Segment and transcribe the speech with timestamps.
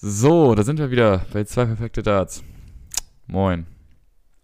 [0.00, 2.44] So, da sind wir wieder bei zwei perfekte Darts.
[3.26, 3.66] Moin.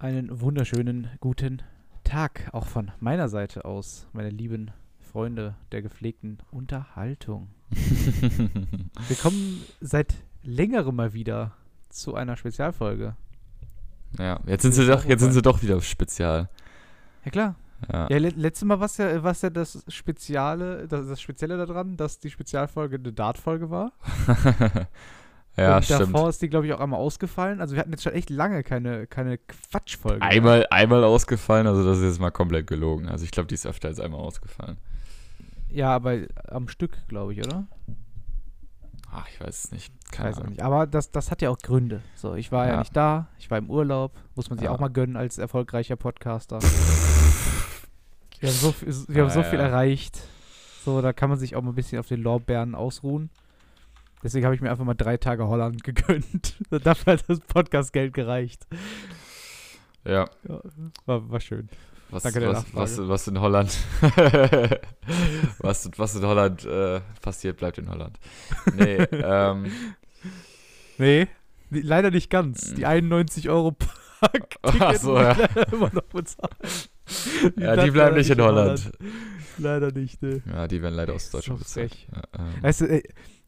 [0.01, 1.63] Einen wunderschönen guten
[2.03, 4.73] Tag auch von meiner Seite aus, meine lieben
[5.13, 7.51] Freunde der gepflegten Unterhaltung.
[7.71, 11.53] wir kommen seit längerem mal wieder
[11.89, 13.15] zu einer Spezialfolge.
[14.19, 16.51] Ja, jetzt sind sie doch, jetzt sind sie doch wieder spezial.
[17.25, 17.55] Ja klar.
[17.93, 18.09] Ja.
[18.11, 21.97] Ja, le letztes Mal war es ja, war's ja das Speziale, das, das Spezielle daran,
[21.97, 23.93] dass die Spezialfolge eine Dart-Folge war.
[25.57, 26.01] ja, Und stimmt.
[26.01, 27.61] davor ist die, glaube ich, auch einmal ausgefallen.
[27.61, 30.19] Also wir hatten jetzt schon echt lange keine, keine Quatschfolge.
[30.19, 30.29] mehr.
[30.29, 33.09] Einmal, einmal ausgefallen, also das ist jetzt mal komplett gelogen.
[33.09, 34.79] Also ich glaube, die ist öfter als einmal ausgefallen.
[35.71, 36.19] Ja, aber
[36.49, 37.67] am Stück, glaube ich, oder?
[39.13, 39.93] Ach, ich weiß es nicht.
[40.11, 40.51] Keine Weiß Ahnung.
[40.51, 40.63] nicht.
[40.63, 42.03] Aber das, das hat ja auch Gründe.
[42.17, 42.73] So, ich war ja.
[42.75, 42.79] Ja.
[42.81, 44.13] nicht da, ich war im Urlaub.
[44.35, 44.73] Muss man sich Ja.
[44.73, 46.59] auch mal gönnen als erfolgreicher Podcaster.
[48.41, 49.67] wir haben so, viel- wir haben so Ah, viel ja.
[49.67, 50.21] erreicht.
[50.85, 53.31] So, da kann man sich auch mal ein bisschen auf den Lorbeeren ausruhen.
[54.25, 56.57] Deswegen habe ich mir einfach mal drei Tage Holland gegönnt.
[56.71, 58.67] Dafür hat das Podcastgeld gereicht.
[60.05, 60.61] Ja, Ja,
[61.07, 61.69] war, war schön.
[62.11, 63.09] was, Danke der was, was, Nachfrage.
[63.09, 63.79] was in Holland
[65.59, 68.19] was, was in Holland äh, passiert, bleibt in Holland.
[68.75, 69.71] Nee, ähm,
[70.99, 71.27] Nee,
[71.71, 72.75] die- leider nicht ganz.
[72.75, 75.33] Die 91 Euro Park Ach so, ja.
[75.73, 76.91] immer noch bezahlt.
[77.57, 78.91] ja, die bleiben nicht in Holland.
[79.59, 80.43] Leider nicht, ne.
[80.51, 81.97] Ja, die werden leider aus Deutschland bezahlt.
[82.15, 82.63] Ja, ähm.
[82.63, 83.03] Weißt du, ey,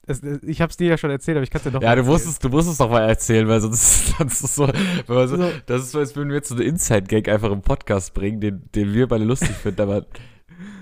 [0.07, 1.97] es, es, ich hab's dir ja schon erzählt, aber ich kann's ja noch Ja, mal
[1.97, 2.13] du erzählen.
[2.15, 4.67] musst, es, du musst es doch mal erzählen, weil sonst das ist so,
[5.07, 5.51] so, So.
[5.67, 8.69] das ist so, als würden wir jetzt so eine Inside-Gag einfach im Podcast bringen, den,
[8.75, 10.07] den wir beide lustig finden, aber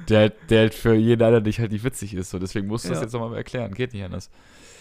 [0.08, 2.30] der, halt- der halt für jeden anderen nicht halt nicht witzig ist.
[2.30, 3.04] So, deswegen musst du das Ja.
[3.04, 3.72] jetzt nochmal erklären.
[3.74, 4.30] Geht nicht anders.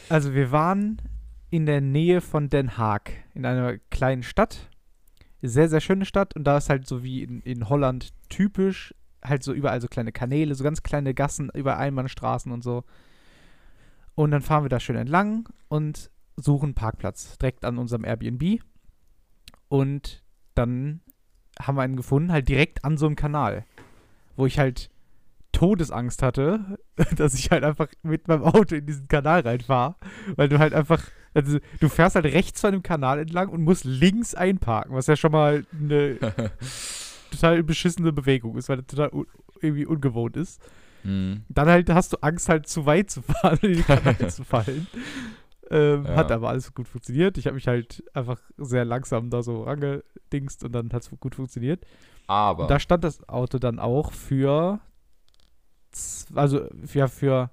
[0.09, 1.01] Also wir waren
[1.49, 4.69] in der Nähe von Den Haag, in einer kleinen Stadt.
[5.41, 9.43] Sehr, sehr schöne Stadt und da ist halt so wie in, in Holland typisch, halt
[9.43, 12.83] so überall so kleine Kanäle, so ganz kleine Gassen, über Einbahnstraßen und so.
[14.15, 18.61] Und dann fahren wir da schön entlang und suchen einen Parkplatz direkt an unserem Airbnb.
[19.69, 20.23] Und
[20.55, 21.01] dann
[21.59, 23.65] haben wir einen gefunden, halt direkt an so einem Kanal,
[24.35, 24.89] wo ich halt
[25.51, 26.79] Todesangst hatte,
[27.15, 29.95] dass ich halt einfach mit meinem Auto in diesen Kanal reinfahre,
[30.35, 33.85] weil du halt einfach, also du fährst halt rechts von dem Kanal entlang und musst
[33.85, 36.17] links einparken, was ja schon mal eine
[37.31, 39.25] total beschissene Bewegung ist, weil das total un
[39.61, 40.61] irgendwie ungewohnt ist.
[41.03, 41.43] Hm.
[41.49, 44.43] Dann halt hast du Angst, halt zu weit zu fahren und in den Kanal zu
[44.43, 44.87] fallen.
[45.69, 46.15] Ähm, Ja.
[46.15, 47.37] Hat aber alles gut funktioniert.
[47.37, 51.35] Ich habe mich halt einfach sehr langsam da so rangedingst und dann hat es gut
[51.35, 51.85] funktioniert.
[52.27, 52.63] Aber.
[52.63, 54.79] Und da stand das Auto dann auch für,
[56.33, 57.49] also ja, für,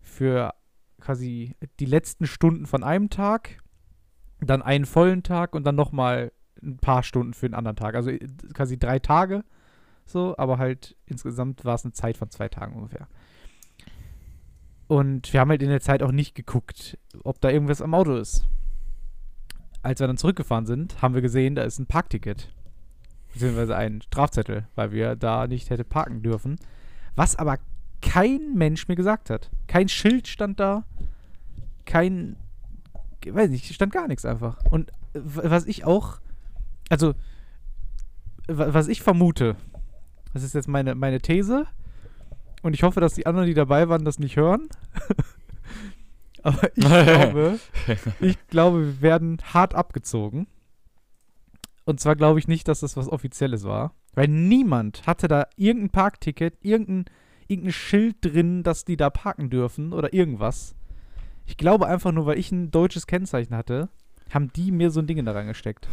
[0.00, 0.54] für
[1.00, 3.58] quasi die letzten Stunden von einem Tag,
[4.40, 6.32] dann einen vollen Tag und dann nochmal
[6.62, 7.94] ein paar Stunden für den anderen Tag.
[7.94, 8.18] Also äh,
[8.54, 9.44] quasi drei Tage
[10.06, 13.08] so, aber halt insgesamt war es eine Zeit von zwei Tagen ungefähr.
[14.88, 18.14] Und wir haben halt in der Zeit auch nicht geguckt, ob da irgendwas am Auto
[18.14, 18.46] ist.
[19.82, 22.52] Als wir dann zurückgefahren sind, haben wir gesehen, da ist ein Parkticket
[23.32, 26.56] beziehungsweise einen Strafzettel, weil wir da nicht hätte parken dürfen.
[27.16, 27.58] Was aber
[28.00, 29.50] kein Mensch mir gesagt hat.
[29.66, 30.84] Kein Schild stand da,
[31.84, 32.36] kein,
[33.28, 34.58] weiß nicht, stand gar nichts einfach.
[34.70, 36.18] Und äh, was ich auch,
[36.88, 37.14] also,
[38.48, 39.56] wa- was ich vermute,
[40.36, 41.66] das ist jetzt meine, meine These,
[42.62, 44.68] und ich hoffe, dass die anderen, die dabei waren, das nicht hören.
[46.42, 47.58] aber ich glaube,
[48.20, 50.46] ich glaube, wir werden hart abgezogen.
[51.84, 53.94] Und zwar glaube ich nicht, dass das was Offizielles war.
[54.14, 57.04] Weil niemand hatte da irgendein Parkticket, irgendein,
[57.46, 60.74] irgendein Schild drin, dass die da parken dürfen oder irgendwas.
[61.46, 63.88] Ich glaube einfach nur, weil ich ein deutsches Kennzeichen hatte,
[64.30, 65.86] haben die mir so ein Ding da reingesteckt.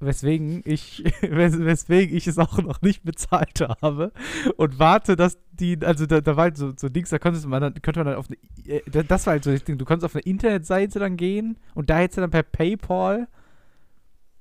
[0.00, 4.12] Weswegen ich, wes weswegen ich es auch noch nicht bezahlt habe
[4.56, 7.60] und warte, dass die, also da, da war halt so, so Dings, da konntest man
[7.60, 9.84] dann, könnte man dann auf eine, äh, da- das war halt so das Ding, du
[9.84, 13.26] konntest auf eine Internetseite dann gehen und da hättest du dann per Paypal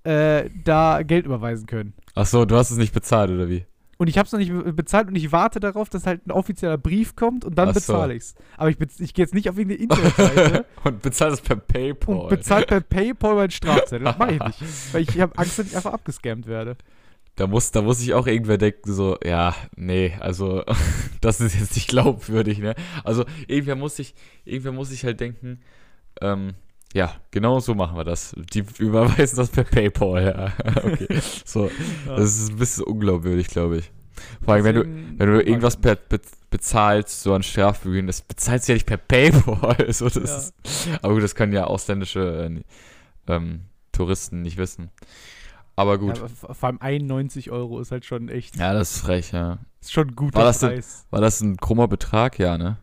[0.03, 1.94] äh, da Geld überweisen können.
[2.13, 3.66] Ach so, du hast es nicht bezahlt, oder wie?
[4.00, 6.31] Und ich habe es noch nicht be- bezahlt und ich warte darauf, dass halt ein
[6.31, 7.74] offizieller Brief kommt und dann so.
[7.74, 8.35] bezahle ich's.
[8.56, 12.16] Aber ich, ich gehe jetzt nicht auf irgendeine Internetseite Und bezahlt es per Paypal.
[12.16, 14.06] und bezahle per Paypal meinen Strafzettel.
[14.06, 14.60] Das mache ich nicht.
[14.94, 16.77] Weil ich habe Angst, dass ich einfach abgescammt werde.
[17.38, 20.63] Da muss, da muss ich auch irgendwer denken, so, ja, nee, also,
[21.21, 22.74] das ist jetzt nicht glaubwürdig, ne?
[23.04, 24.13] Also, irgendwer muss ich,
[24.45, 25.60] irgendwer muss ich halt denken,
[26.21, 26.54] ähm,
[26.94, 28.33] ja, genau so machen wir das.
[28.54, 30.54] Die überweisen das per Paypal, ja.
[30.83, 31.19] Okay.
[31.45, 31.69] So,
[32.07, 33.92] das ist ein bisschen unglaubwürdig, glaube ich.
[34.44, 34.84] Vor allem, wenn du,
[35.19, 36.19] wenn du ich irgendwas per, be,
[36.50, 39.88] bezahlst, so an Strafbügeln, das bezahlst du ja nicht per Paypal.
[39.94, 40.36] So, das Ja.
[40.38, 40.54] ist,
[41.02, 42.50] aber gut, das können ja ausländische
[43.28, 43.62] äh, ähm,
[43.92, 44.90] Touristen nicht wissen.
[45.75, 46.18] Aber gut.
[46.18, 49.60] Ja, vor allem 91 Euro ist halt schon echt, Ja, das ist frech, ja.
[49.81, 51.06] ist schon ein guter War das Preis.
[51.12, 52.40] War das ein krummer Betrag?
[52.40, 52.78] Ja, ne?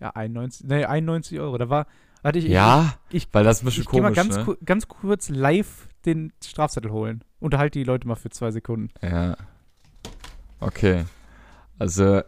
[0.00, 1.56] Ja, 91, nee, 91 Euro.
[1.56, 1.86] Da war,
[2.22, 4.46] warte ich, Ja, ich, weil das ist ein ich, bisschen ich gehe mal komisch, ganz,
[4.46, 4.56] ne?
[4.64, 7.22] ganz kurz live den Strafzettel holen.
[7.38, 8.90] Unterhalte die Leute mal für zwei Sekunden.
[9.00, 9.36] Ja.
[10.60, 11.04] Okay.
[11.78, 12.22] Also,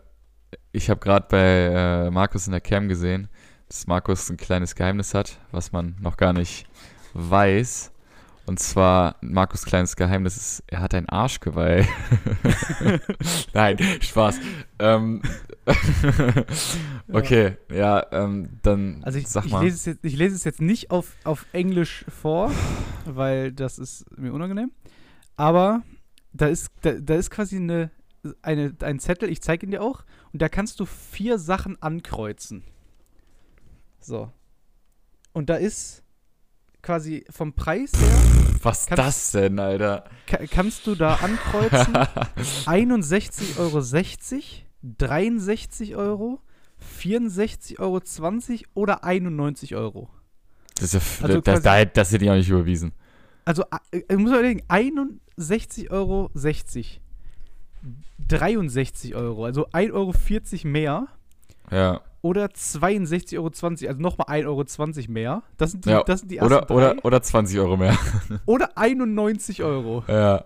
[0.73, 3.28] ich habe gerade bei äh, Markus in der Cam gesehen,
[3.69, 6.67] dass Markus ein kleines Geheimnis hat, was man noch gar nicht
[7.14, 7.93] weiß.
[8.46, 11.84] Und zwar, Markus' kleines Geheimnis ist, er hat ein Arschgeweih.
[13.55, 14.38] Nein, Spaß.
[14.79, 15.20] Ähm,
[17.12, 19.64] okay, ja, ähm, dann Also ich, sag ich, mal.
[19.64, 22.52] lese es jetzt, ich lese es jetzt nicht auf, auf Englisch vor,
[23.05, 24.70] weil das ist mir unangenehm.
[25.37, 25.82] Aber
[26.32, 27.90] da ist, da, da ist quasi eine,
[28.43, 32.62] eine, ein Zettel, ich zeige ihn dir auch, und da kannst du vier Sachen ankreuzen.
[34.00, 34.31] So.
[35.32, 36.02] Und da ist
[36.82, 38.08] quasi vom Preis her,
[38.62, 40.05] was kannst- das denn, Alter?
[40.26, 41.94] ka kannst du da ankreuzen
[42.67, 43.81] 61,60 Euro,
[44.99, 46.40] 63 Euro,
[47.00, 48.00] 64,20 Euro
[48.75, 50.08] oder 91 Euro.
[50.79, 52.93] Das, ist ja, Also das, quasi- das, hätte ich auch nicht überwiesen.
[53.44, 56.31] Also, äh, äh, muss man überlegen, 61,60 Euro,
[58.28, 60.12] 63 Euro, also 1,40 Euro
[60.68, 61.06] mehr
[61.70, 62.00] Ja.
[62.22, 63.46] oder 62,20 Euro,
[63.88, 65.42] also nochmal 1,20 Euro mehr.
[65.56, 66.74] Das sind die, Ja, das sind die ersten Oder, drei.
[66.74, 67.96] oder, oder 20 Euro mehr.
[68.46, 70.04] oder 91 Euro.
[70.08, 70.44] Ja.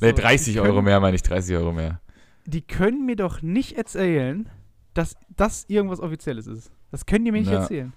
[0.00, 2.00] Nee, So, 30 die Euro können- mehr meine ich, 30 Euro mehr.
[2.46, 4.48] Die können mir doch nicht erzählen,
[4.94, 6.72] dass das irgendwas Offizielles ist.
[6.90, 7.60] Das können die mir nicht Ja.
[7.60, 7.92] erzählen.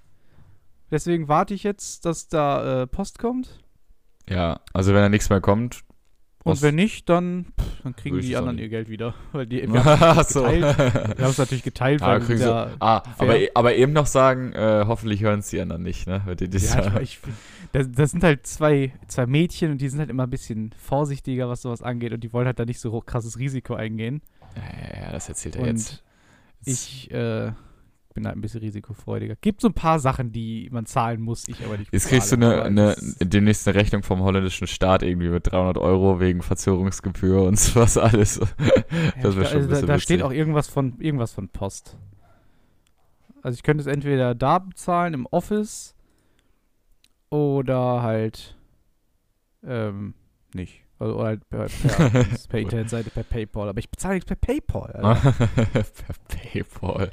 [0.91, 3.59] Deswegen warte ich jetzt, dass da äh, Post kommt.
[4.29, 5.81] Ja, also wenn da nichts mehr kommt.
[6.43, 9.13] Und wenn nicht, dann, pff, dann kriegen die anderen ihr Geld wieder.
[9.31, 10.45] Weil die, wir haben so.
[11.17, 12.43] es natürlich geteilt, Ah, weil
[12.79, 13.49] ah aber, fair.
[13.55, 16.21] aber eben noch sagen, äh, hoffentlich hören es die anderen nicht, ne?
[16.25, 17.33] Weil die, das Ja, ich, ich,
[17.71, 21.47] das, das sind halt zwei, zwei Mädchen und die sind halt immer ein bisschen vorsichtiger,
[21.49, 24.21] was sowas angeht und die wollen halt da nicht so hoch- krasses Risiko eingehen.
[24.55, 26.03] ja, ja, das erzählt er und jetzt.
[26.65, 27.51] Jetzt- ich äh,
[28.13, 29.35] bin halt ein bisschen risikofreudiger.
[29.41, 31.91] Gibt so ein paar Sachen, die man zahlen muss, ich aber nicht.
[31.91, 36.19] Jetzt kriegst du eine, eine, demnächst eine Rechnung vom holländischen Staat irgendwie mit 300 Euro
[36.19, 38.35] wegen Verzögerungsgebühr und sowas alles.
[38.37, 38.45] Ja,
[39.21, 41.97] das glaub, schon ein also da, bisschen da steht auch irgendwas von, irgendwas von Post.
[43.41, 45.95] Also ich könnte es entweder da bezahlen im Office
[47.29, 48.55] oder halt
[49.63, 50.13] ähm,
[50.53, 50.82] nicht.
[51.03, 52.09] Also, oder halt per, per,
[52.49, 53.67] per Internetseite, per Paypal.
[53.69, 54.91] Aber ich bezahle nichts per Paypal.
[55.73, 57.11] Per Paypal.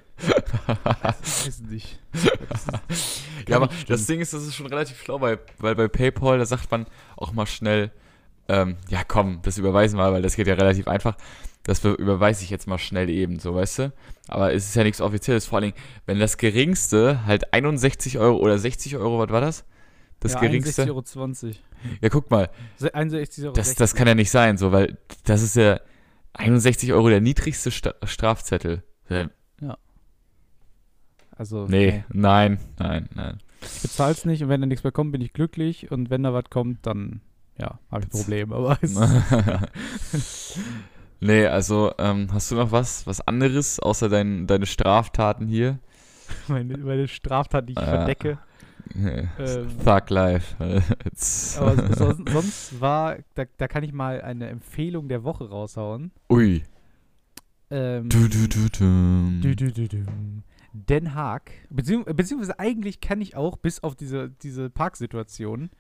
[0.93, 1.99] Das ist nicht.
[3.49, 4.07] ja, aber nicht das stimmen.
[4.07, 7.33] Ding ist, das ist schon relativ schlau, weil, weil bei PayPal, da sagt man auch
[7.33, 7.91] mal schnell,
[8.49, 11.17] ähm, ja komm, das überweisen wir, weil das geht ja relativ einfach.
[11.63, 13.93] Das be- überweise ich jetzt mal schnell eben, so weißt du.
[14.29, 15.47] Aber es ist ja nichts Offizielles.
[15.47, 15.73] Vor allem,
[16.07, 19.65] wenn das geringste halt 61 Euro oder 60 Euro, was war das?
[20.21, 20.85] Das ja, geringste.
[20.85, 20.89] 61,20
[21.47, 21.55] Euro.
[22.03, 23.53] Ja, guck mal, Se- 61,60 Euro.
[23.55, 25.81] das, das kann ja nicht sein, so, weil das ist ja
[26.35, 28.83] 61 Euro der niedrigste Sta Strafzettel.
[29.09, 29.29] Äh,
[31.37, 33.39] Also, Nee, nein, nein, nein.
[33.63, 35.91] Ich bezahle es nicht und wenn da nichts mehr kommt, bin ich glücklich.
[35.91, 37.23] Und wenn da was kommt, dann,
[37.59, 38.53] ja, habe ich ein Problem.
[38.53, 38.79] Aber
[41.21, 45.79] nee, also ähm, hast du noch was, was anderes außer dein, deine Straftaten hier?
[46.49, 47.87] meine, meine Straftat, die ich Ja.
[47.87, 48.39] verdecke.
[48.97, 49.69] Ähm.
[49.85, 50.57] Thug Life.
[51.59, 56.11] Aber sonst, sonst war, da, da kann ich mal eine Empfehlung der Woche raushauen.
[56.31, 56.63] Ui.
[57.71, 59.41] Ähm, Du, du, du, du.
[59.41, 60.05] du, du, du, du.
[60.73, 65.71] Den Haag, beziehung, beziehungsweise eigentlich kann ich auch, bis auf diese, diese Parksituation,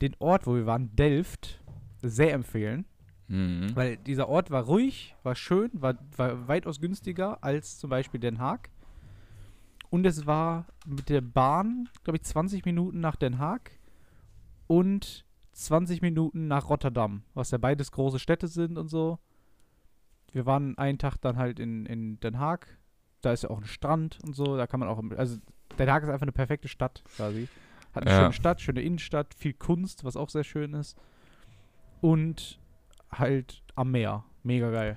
[0.00, 1.60] den Ort, wo wir waren, Delft,
[2.02, 2.84] sehr empfehlen.
[3.28, 3.76] Mhm.
[3.76, 8.38] Weil dieser Ort war ruhig, war schön, war, war weitaus günstiger als zum Beispiel Den
[8.38, 8.70] Haag.
[9.90, 13.70] Und es war mit der Bahn, glaube ich, 20 Minuten nach Den Haag
[14.66, 19.18] und 20 Minuten nach Rotterdam, was ja beides große Städte sind und so.
[20.32, 22.76] Wir waren einen Tag dann halt in, in Den Haag.
[23.22, 24.56] Da ist ja auch ein Strand und so.
[24.56, 25.02] Da kann man auch.
[25.16, 25.38] Also,
[25.78, 27.48] Den Haag ist einfach eine perfekte Stadt quasi.
[27.94, 28.20] Hat eine Ja.
[28.20, 30.96] schöne Stadt, schöne Innenstadt, viel Kunst, was auch sehr schön ist.
[32.02, 32.60] Und
[33.10, 34.24] halt am Meer.
[34.42, 34.96] Mega geil.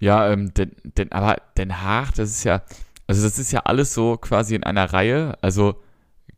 [0.00, 2.62] Ja, ähm, den, den, aber Den Haag, das ist ja,
[3.08, 5.36] also das ist ja alles so quasi in einer Reihe.
[5.42, 5.82] Also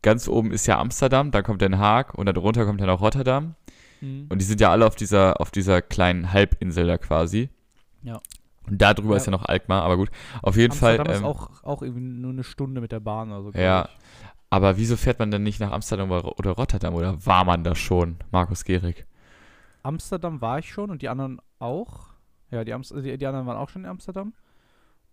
[0.01, 3.53] ganz oben ist ja Amsterdam, dann kommt Den Haag und darunter kommt dann auch Rotterdam.
[4.01, 7.49] Und die sind ja alle auf dieser, auf dieser kleinen Halbinsel da quasi.
[8.01, 8.19] Ja.
[8.67, 9.17] Und da drüber Ja.
[9.17, 10.09] ist ja noch Alkmaar, aber gut.
[10.41, 11.13] Auf jeden Amsterdam Fall.
[11.15, 13.51] ist Ähm, auch, auch irgendwie nur eine Stunde mit der Bahn oder so.
[13.51, 13.85] glaub Ja.
[13.85, 14.25] ich.
[14.49, 16.95] aber wieso fährt man denn nicht nach Amsterdam oder oder Rotterdam?
[16.95, 19.05] Oder war man da schon, Markus Gehrig?
[19.83, 22.07] Amsterdam war ich schon und die anderen auch.
[22.49, 24.33] Ja, die, Amst die, die anderen waren auch schon in Amsterdam.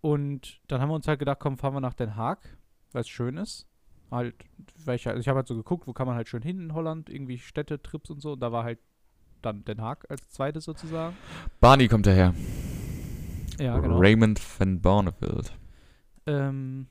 [0.01, 2.57] Und dann haben wir uns halt gedacht, komm, fahren wir nach Den Haag,
[2.93, 3.67] weil es schön ist.
[4.11, 4.35] Halt,
[4.85, 6.75] weil ich, halt- ich habe halt so geguckt, wo kann man halt schön hin in
[6.75, 8.33] Holland, irgendwie Städtetrips und so.
[8.33, 8.79] Und da war halt
[9.43, 11.17] dann Den Haag als zweites sozusagen.
[11.61, 12.35] Barney kommt daher.
[13.59, 13.99] Ja, genau.
[13.99, 15.53] Raymond van Barneveld.
[16.27, 16.87] Ähm,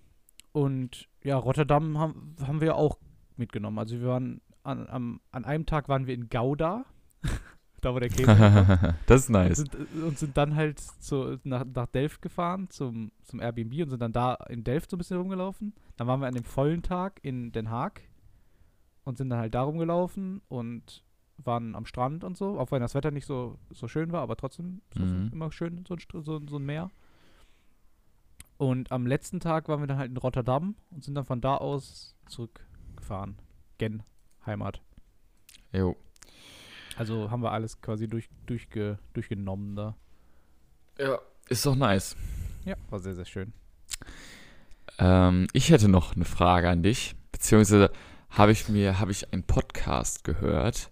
[0.52, 2.98] Und ja, Rotterdam haben, haben wir auch
[3.38, 3.80] mitgenommen.
[3.80, 6.86] Also wir waren an, am, an einem Tag waren wir in Gouda,
[7.82, 8.96] da wo der Käse herkommt.
[9.06, 9.58] das ist und, nice.
[9.58, 14.02] sind, und sind dann halt zu, nach, nach Delft gefahren zum, zum Airbnb und sind
[14.02, 15.74] dann da in Delft so ein bisschen rumgelaufen.
[15.96, 18.02] Dann waren wir an dem vollen Tag in Den Haag
[19.04, 21.04] und sind dann halt da rumgelaufen und
[21.38, 24.36] waren am Strand und so, auch wenn das Wetter nicht so, so schön war, aber
[24.36, 25.30] trotzdem Mhm.
[25.32, 26.90] immer schön, so ein, so, so ein Meer.
[28.58, 31.58] Und am letzten Tag waren wir dann halt in Rotterdam und sind dann von da
[31.58, 33.38] aus zurückgefahren.
[33.78, 34.02] Gen,
[34.48, 34.82] Heimat.
[35.72, 35.96] Jo.
[36.98, 39.96] Also haben wir alles quasi durch, durchge, durchgenommen da.
[40.98, 42.16] Ja, ist doch nice.
[42.66, 43.54] Ja, war sehr, sehr schön.
[44.98, 47.92] Ähm, ich hätte noch eine Frage an dich, beziehungsweise
[48.32, 50.90] habe ich mir, habe ich einen Podcast gehört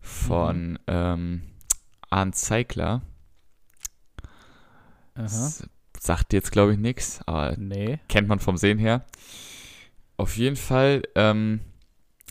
[0.00, 1.42] von ähm,
[2.10, 3.02] Arndt Zeigler.
[5.14, 5.66] Das
[5.98, 7.98] sagt jetzt, glaube ich, nichts, aber Nee.
[8.08, 9.06] kennt man vom Sehen her.
[10.18, 11.60] Auf jeden Fall ähm,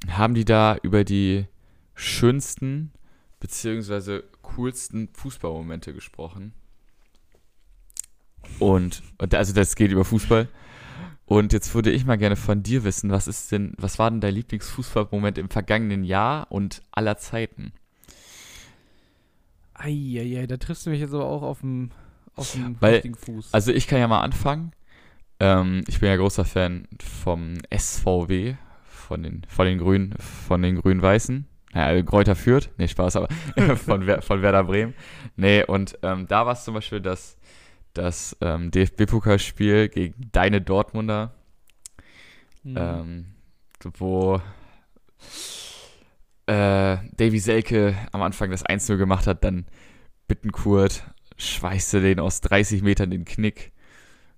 [0.10, 1.48] haben die da über die
[1.96, 2.92] schönsten
[3.46, 6.52] beziehungsweise coolsten Fußballmomente gesprochen.
[8.58, 10.50] Und, und also das geht über Fußball.
[11.28, 14.20] Und jetzt würde ich mal gerne von dir wissen, was ist denn, was war denn
[14.20, 17.72] dein Lieblingsfußballmoment im vergangenen Jahr und aller Zeiten?
[19.76, 21.92] Eieiei, da triffst du mich jetzt aber auch auf dem,
[22.36, 23.54] auf dem Weil- richtigen Fuß.
[23.54, 24.72] Also ich kann ja mal anfangen.
[25.40, 30.78] Ähm, ich bin ja großer Fan vom SVW, von den, von den Grünen, von den
[30.82, 31.48] Grün-Weißen.
[31.76, 32.72] Ja, Kräuter führt.
[32.78, 33.28] Nee, Spaß, aber
[33.76, 34.96] von, von Werder Bremen.
[35.36, 37.38] Nee, und ähm, da war es zum Beispiel das,
[37.94, 41.34] das ähm, DFB-Pokalspiel gegen deine Dortmunder,
[42.64, 42.78] Mhm.
[42.80, 43.26] ähm,
[44.00, 44.42] wo
[46.48, 49.66] äh, Davy Selke am Anfang das 1-0 gemacht hat, dann
[50.28, 51.04] Bittenkurt
[51.38, 53.72] schweißte den aus 30 Metern den Knick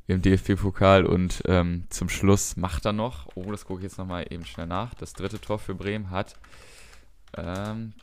[0.08, 4.26] im DFB-Pokal und ähm, zum Schluss macht er noch, oh, das gucke ich jetzt nochmal
[4.30, 6.36] eben schnell nach, das dritte Tor für Bremen hat,
[7.36, 7.94] ähm,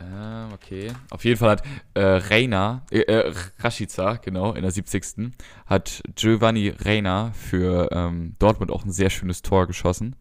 [0.00, 1.62] ähm, okay, auf jeden Fall hat
[1.94, 5.32] äh, Reina, äh, äh, Rashica, genau, in der 70.
[5.66, 10.16] hat Giovanni Reina für ähm, Dortmund auch ein sehr schönes Tor geschossen.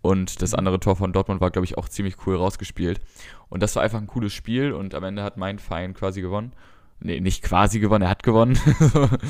[0.00, 0.58] Und das Mhm.
[0.58, 3.00] andere Tor von Dortmund war, glaube ich, auch ziemlich cool rausgespielt.
[3.48, 6.52] Und das war einfach ein cooles Spiel und am Ende hat mein Verein quasi gewonnen.
[7.00, 8.58] Nee, nicht quasi gewonnen, er hat gewonnen.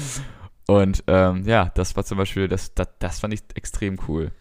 [0.66, 4.32] und ähm, ja, das war zum Beispiel, das, das, das fand ich extrem cool.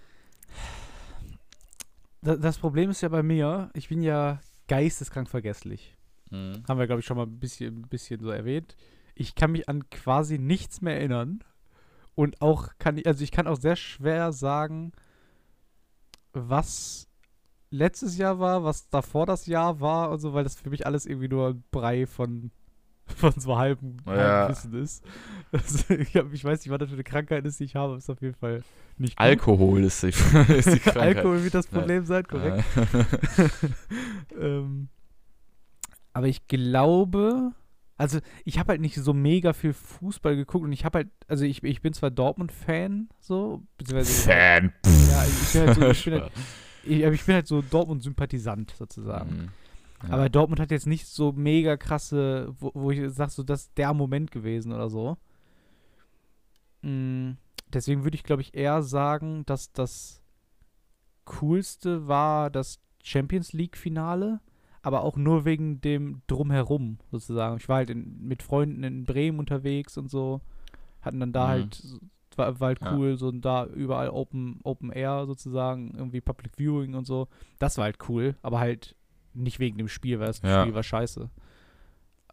[2.28, 5.96] Da- das Problem ist ja bei mir, ich bin ja geisteskrank vergesslich.
[6.68, 8.76] Haben wir, glaube ich, schon mal ein bisschen, ein bisschen so erwähnt.
[9.16, 11.42] Ich kann mich an quasi nichts mehr erinnern.
[12.16, 14.92] Und auch kann ich, also ich kann auch sehr schwer sagen,
[16.34, 17.08] was
[17.70, 21.06] letztes Jahr war, was davor das Jahr war und so, weil das für mich alles
[21.06, 22.52] irgendwie nur ein Brei von,
[23.16, 24.50] von so halbem, Ja.
[24.50, 25.04] Wissen ist.
[25.54, 27.96] Also ich, hab, ich weiß nicht, was das für eine Krankheit ist, die ich habe,
[27.96, 28.64] ist auf jeden Fall
[28.98, 29.26] nicht gut.
[29.26, 30.08] Alkohol ist die,
[30.54, 31.18] ist die Krankheit.
[31.18, 32.66] Alkohol wird das Problem sein, korrekt.
[34.38, 34.90] ähm,
[36.12, 37.54] aber ich glaube,
[37.98, 41.46] also ich habe halt nicht so mega viel Fußball geguckt und ich habe halt, also
[41.46, 44.30] ich, ich bin zwar Dortmund-Fan, so, beziehungsweise.
[44.30, 44.74] Fan.
[45.10, 46.32] Ja, ich bin halt so, ich bin halt,
[46.84, 49.30] ich, aber ich bin halt so Dortmund-Sympathisant sozusagen.
[49.30, 49.50] Mhm.
[50.04, 50.10] Ja.
[50.10, 53.78] Aber Dortmund hat jetzt nicht so mega krasse, wo, wo ich sag, so das ist
[53.78, 55.18] der Moment gewesen oder so.
[56.82, 57.32] Mm,
[57.74, 60.22] deswegen würde ich, glaube ich, eher sagen, dass das
[61.26, 64.40] coolste war das Champions League-Finale,
[64.82, 67.58] aber auch nur wegen dem Drumherum sozusagen.
[67.58, 70.42] Ich war halt in, mit Freunden in Bremen unterwegs und so,
[71.02, 71.50] hatten dann da Mhm.
[71.50, 71.84] halt,
[72.36, 72.92] war, war halt Ja.
[72.94, 77.28] cool, so da überall Open, Open Air sozusagen, irgendwie Public Viewing und so.
[77.60, 78.96] Das war halt cool, aber halt
[79.38, 80.62] nicht wegen dem Spiel, weil das Ja.
[80.62, 81.30] Spiel war scheiße.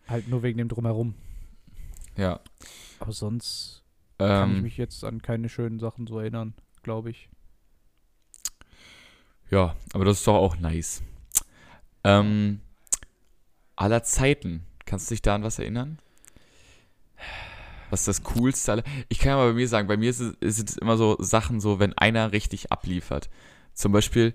[0.08, 1.14] Halt nur wegen dem Drumherum.
[2.16, 2.40] ja.
[3.00, 3.82] Aber sonst
[4.18, 7.28] kann ich Ähm, mich jetzt an keine schönen Sachen so erinnern, glaube ich.
[9.50, 11.02] ja, aber das ist doch auch nice.
[12.04, 12.60] Ähm,
[13.76, 14.64] aller Zeiten.
[14.86, 15.98] Kannst du dich da an was erinnern?
[17.90, 18.84] Was ist das Coolste aller?
[19.08, 21.78] Ich kann ja mal bei mir sagen, bei mir sind es immer so Sachen so,
[21.78, 23.30] wenn einer richtig abliefert.
[23.72, 24.34] Zum Beispiel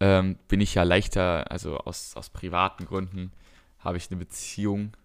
[0.00, 3.32] ähm, bin ich ja leichter, also aus, aus privaten Gründen
[3.78, 4.96] habe ich eine Beziehung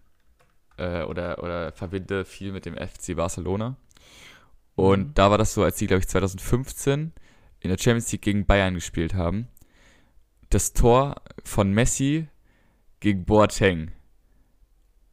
[0.76, 3.76] äh, oder, oder verbinde viel mit dem FC Barcelona.
[4.74, 5.14] Und Mhm.
[5.14, 7.12] da war das so, als die, glaube ich, 2015
[7.60, 9.48] in der Champions League gegen Bayern gespielt haben.
[10.50, 12.28] Das Tor von Messi
[13.00, 13.92] gegen Boateng.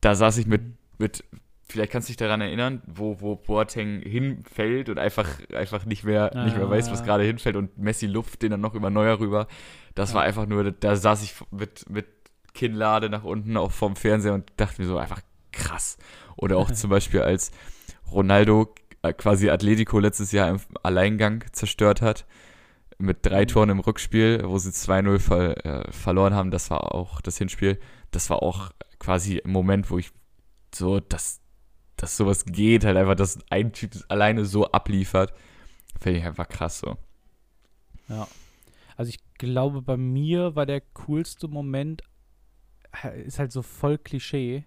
[0.01, 0.61] Da saß ich mit,
[0.97, 1.23] mit
[1.69, 6.31] vielleicht kannst du dich daran erinnern, wo, wo Boateng hinfällt und einfach, einfach nicht mehr,
[6.43, 7.05] nicht mehr weiß, was Ah.
[7.05, 9.47] gerade hinfällt und Messi luft den dann noch über Neuer rüber.
[9.95, 10.27] Das war Ja.
[10.27, 12.07] einfach nur, da saß ich mit, mit
[12.53, 15.21] Kinnlade nach unten auch vorm Fernseher und dachte mir so einfach
[15.51, 15.97] krass.
[16.37, 17.51] Oder auch zum Beispiel als
[18.11, 22.25] Ronaldo äh, quasi Atletico letztes Jahr im Alleingang zerstört hat.
[22.97, 23.47] Mit drei Mhm.
[23.47, 26.51] Toren im Rückspiel, wo sie 2-0 ver äh, verloren haben.
[26.51, 27.79] Das war auch das Hinspiel.
[28.11, 30.11] Das war auch quasi ein Moment, wo ich
[30.75, 31.38] so, dass,
[32.01, 35.33] dass sowas geht, halt einfach, dass ein Typ das alleine so abliefert.
[35.99, 36.97] Finde ich einfach krass so.
[38.07, 38.27] Ja.
[38.95, 42.01] Also ich glaube, bei mir war der coolste Moment,
[43.25, 44.65] ist halt so voll Klischee,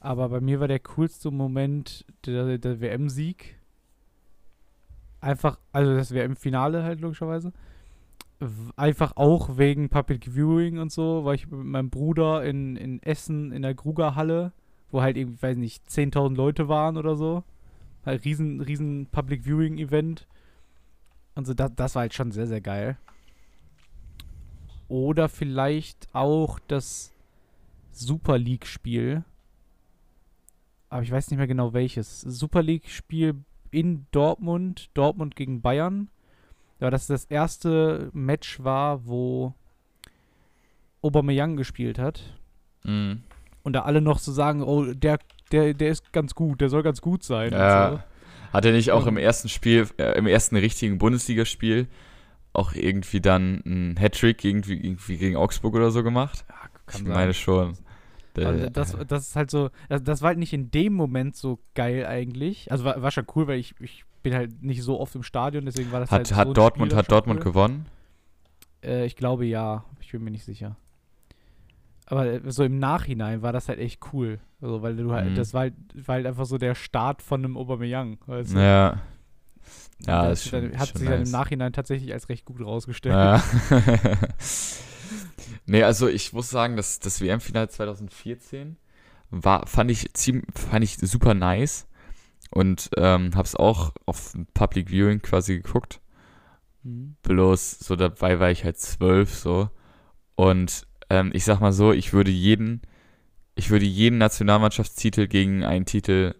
[0.00, 3.56] aber bei mir war der coolste Moment der, der WM-Sieg.
[5.20, 7.52] Einfach, also das WM-Finale halt logischerweise.
[8.76, 13.50] Einfach auch wegen Public Viewing und so, war ich mit meinem Bruder in, in Essen
[13.50, 14.52] in der Grugerhalle,
[14.90, 17.44] wo halt irgendwie, weiß nicht, 10.000 Leute waren oder so.
[18.04, 20.26] Halt riesen, riesen Public Viewing Event.
[21.34, 22.96] Und so, das, das war halt schon sehr, sehr geil.
[24.88, 27.12] Oder vielleicht auch das
[27.92, 29.24] Super League-Spiel.
[30.88, 32.22] Aber ich weiß nicht mehr genau welches.
[32.22, 33.34] Super League-Spiel
[33.70, 36.08] in Dortmund, Dortmund gegen Bayern.
[36.80, 39.54] Ja, das das erste Match war, wo
[41.02, 42.22] Aubameyang gespielt hat.
[42.84, 43.22] Mhm.
[43.68, 45.18] Und da alle noch so sagen, oh, der,
[45.52, 47.52] der, der ist ganz gut, der soll ganz gut sein.
[47.52, 47.90] Ja.
[47.90, 48.00] so.
[48.54, 49.08] Hat er nicht auch Ja.
[49.08, 51.86] im ersten Spiel, äh, im ersten richtigen Bundesligaspiel
[52.54, 56.46] auch irgendwie dann einen Hattrick irgendwie, irgendwie gegen Augsburg oder so gemacht?
[56.48, 57.34] Ja, ich kann meine sein.
[57.34, 57.78] schon.
[58.38, 61.58] Also das, das ist halt so, das, das war halt nicht in dem Moment so
[61.74, 62.72] geil eigentlich.
[62.72, 65.66] Also war, war schon cool, weil ich, ich bin halt nicht so oft im Stadion,
[65.66, 67.44] deswegen war das halt hat so hat ein Dortmund, Spiel hat Dortmund cool.
[67.52, 67.86] gewonnen?
[68.82, 70.76] Äh, ich glaube ja, ich bin mir nicht sicher.
[72.10, 74.38] Aber so im Nachhinein war das halt echt cool.
[74.62, 75.34] Also, weil du halt, Mhm.
[75.34, 78.18] das war halt, war halt einfach so der Start von einem Aubameyang.
[78.26, 78.58] Weißt du?
[78.58, 79.02] Ja.
[80.06, 81.32] Ja, das ist schon, hat schon sich dann im nice.
[81.32, 83.14] Nachhinein tatsächlich als recht gut rausgestellt.
[83.14, 83.42] Ja.
[85.66, 88.76] nee, also ich muss sagen, dass das WM-Finale 2014
[89.30, 91.86] war, fand ich ziemlich, fand ich super nice
[92.50, 96.00] und ähm, hab's auch auf Public Viewing quasi geguckt.
[96.84, 97.16] Mhm.
[97.22, 99.68] Bloß so dabei war ich halt zwölf so.
[100.36, 102.82] Und ähm, ich sag mal so, ich würde jeden,
[103.54, 106.34] ich würde jeden Nationalmannschaftstitel gegen einen Titel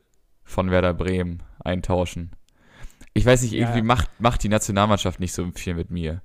[0.45, 2.31] von Werder Bremen eintauschen.
[3.15, 3.61] Ich weiß nicht, Ja.
[3.61, 6.23] irgendwie macht, macht die Nationalmannschaft nicht so viel mit mir.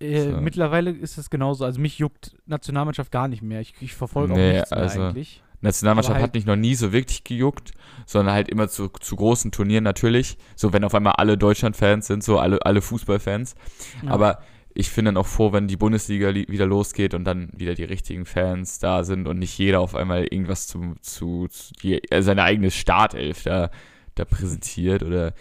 [0.00, 0.40] Äh, So.
[0.40, 1.64] Mittlerweile ist es genauso.
[1.64, 3.60] Also mich juckt Nationalmannschaft gar nicht mehr.
[3.60, 5.40] Ich, ich verfolge Nee, auch nichts mehr also- eigentlich.
[5.60, 7.72] Nationalmannschaft halt- hat mich noch nie so wirklich gejuckt,
[8.04, 10.36] sondern halt immer zu, zu großen Turnieren natürlich.
[10.56, 13.54] So, wenn auf einmal alle Deutschland-Fans sind, so alle, alle Fußballfans.
[14.02, 14.10] Ja.
[14.10, 14.40] Aber
[14.74, 17.84] ich finde dann auch froh, wenn die Bundesliga li- wieder losgeht und dann wieder die
[17.84, 22.22] richtigen Fans da sind und nicht jeder auf einmal irgendwas zu, zu, zu die, äh,
[22.22, 23.70] seine eigene Startelf da,
[24.16, 25.32] da präsentiert oder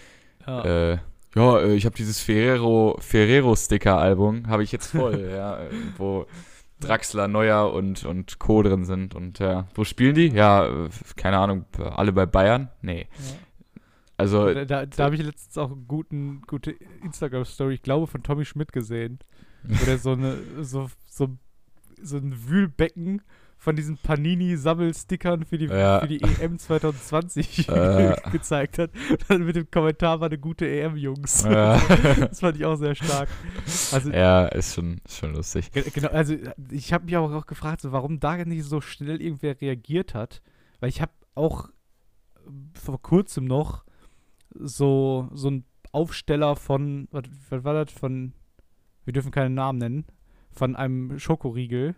[0.46, 0.92] ja.
[0.94, 0.98] äh,
[1.36, 5.70] ja, äh, ich habe dieses Ferrero Ferrero Sticker Album habe ich jetzt voll, ja, äh,
[5.98, 6.28] wo
[6.80, 10.28] Draxler, Neuer und und Co drin sind und ja, wo spielen die?
[10.28, 10.70] Ja,
[11.16, 12.70] keine Ahnung, alle bei Bayern?
[12.82, 13.08] Nee.
[13.18, 13.26] ja.
[14.24, 16.72] Also Da, da, habe ich letztens auch eine guten, gute
[17.04, 19.20] Instagram-Story, ich glaube, von Tommy Schmidt gesehen.
[19.64, 21.30] Wo der so eine, so, so,
[22.02, 23.22] so ein Wühlbecken
[23.58, 26.02] von diesen Panini-Sammelstickern für die, Ja.
[26.02, 28.16] für die EM 2020 Äh.
[28.32, 28.92] gezeigt hat.
[29.10, 31.44] Und dann mit dem Kommentar war eine gute EM, Jungs.
[31.44, 31.80] Ja.
[32.20, 33.30] Das fand ich auch sehr stark.
[33.94, 35.72] Also, ja, ist schon ist schon lustig.
[35.72, 36.36] Ge- Genau, also
[36.72, 40.42] ich habe mich auch, auch gefragt, so, warum da nicht so schnell irgendwer reagiert hat.
[40.82, 41.70] Weil ich habe auch
[42.74, 43.83] vor kurzem noch
[44.56, 48.34] so, so einen Aufsteller von, was, was war das, von,
[49.06, 50.06] wir dürfen keinen Namen nennen,
[50.52, 51.96] von einem Schokoriegel,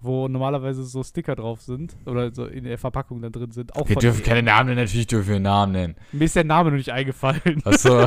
[0.00, 3.74] wo normalerweise so Sticker drauf sind oder so in der Verpackung da drin sind.
[3.76, 4.26] Auch Wir dürfen EM.
[4.26, 5.96] keine Namen nennen, natürlich dürfen wir Namen nennen.
[6.12, 7.62] Mir ist der Name noch nicht eingefallen.
[7.64, 8.06] Achso.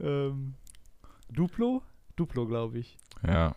[0.00, 0.54] ähm,
[1.30, 1.82] Duplo?
[2.16, 2.96] Duplo, glaube ich.
[3.26, 3.54] ja.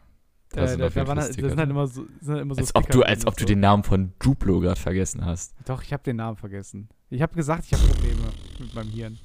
[0.52, 2.34] Da, Das sind da, da jeden waren, Fall halt- das sind halt immer so, sind
[2.34, 3.48] halt immer so Als ob du, als ob du so.
[3.48, 5.54] den Namen von Duplo gerade vergessen hast.
[5.66, 6.90] Doch, ich habe den Namen vergessen.
[7.12, 8.22] Ich habe gesagt, ich habe Probleme
[8.60, 9.18] mit meinem Hirn.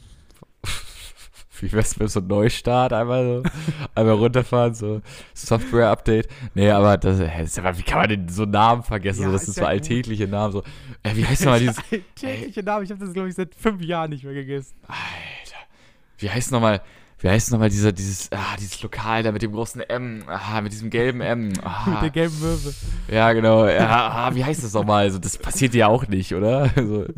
[1.61, 2.93] Wie wär's mit so einem Neustart?
[2.93, 3.43] Einmal so,
[3.95, 5.01] einmal runterfahren, so
[5.35, 6.29] Software-Update.
[6.55, 9.23] Nee, aber das, das wie kann man denn so Namen vergessen?
[9.23, 9.69] Ja, so, das sind ja so gut.
[9.71, 10.53] alltägliche Namen.
[10.53, 10.63] So,
[11.05, 11.77] äh, wie heißt nochmal dieses,
[12.17, 14.75] Tägliche Name, ich habe das, glaube ich, seit fünf Jahren nicht mehr gegessen.
[14.89, 15.57] Alter,
[16.19, 16.83] wie heißt nochmal,
[17.25, 20.73] wie heißt nochmal dieser, dieses, ah, dieses Lokal da mit dem großen M, ah, mit
[20.73, 21.49] diesem gelben M.
[21.49, 22.75] Mit Ah, der gelben Möwe.
[23.09, 25.05] ja, genau, ja, ah, wie heißt das nochmal?
[25.05, 26.71] Also, das passiert dir ja auch nicht, oder?
[26.77, 27.07] Also,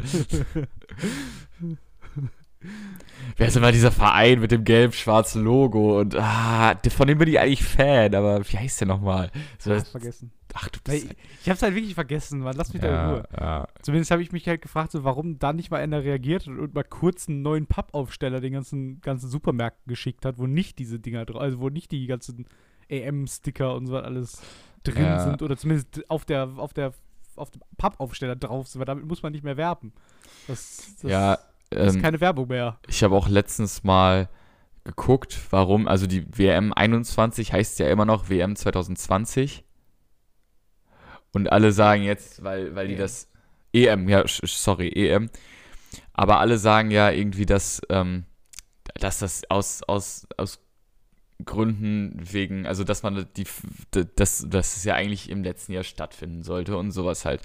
[3.39, 7.39] Wer ist immer dieser Verein mit dem gelb-schwarzen Logo und ah, von dem bin ich
[7.39, 9.31] eigentlich Fan, aber wie heißt der nochmal?
[9.59, 10.33] So, Ich hab's vergessen.
[10.55, 11.15] ach, du bist.
[11.43, 12.57] ich hab's halt wirklich vergessen, Mann.
[12.57, 13.29] Lass mich da in ja, Ruhe.
[13.39, 13.69] ja.
[13.83, 16.75] Zumindest habe ich mich halt gefragt, so, warum da nicht mal einer reagiert hat und
[16.75, 21.27] mal kurz einen neuen Pappaufsteller den ganzen, ganzen Supermärkten geschickt hat, wo nicht diese Dinger
[21.27, 22.47] drauf, also wo nicht die ganzen
[22.89, 24.43] EM-Sticker und so was alles
[24.83, 25.19] drin Ja.
[25.21, 26.93] sind oder zumindest auf der, auf der
[27.35, 29.93] auf dem Pappaufsteller drauf sind, weil damit muss man nicht mehr werben.
[30.49, 31.39] Das, das ja,
[31.71, 32.79] ist ähm, keine Werbung mehr.
[32.89, 34.29] ich habe auch letztens mal
[34.85, 39.65] geguckt, warum, also die WM 21 heißt ja immer noch WM 2020.
[41.33, 42.99] Und alle sagen jetzt, weil, weil die EM.
[43.01, 43.29] das.
[43.73, 45.29] EM, ja, sorry, EM.
[46.15, 48.25] Aber alle sagen ja irgendwie, dass, ähm,
[48.95, 50.61] dass das aus, aus, aus
[51.45, 53.45] Gründen wegen, also dass man die,
[53.91, 57.43] dass, dass es ja eigentlich im letzten Jahr stattfinden sollte und sowas halt.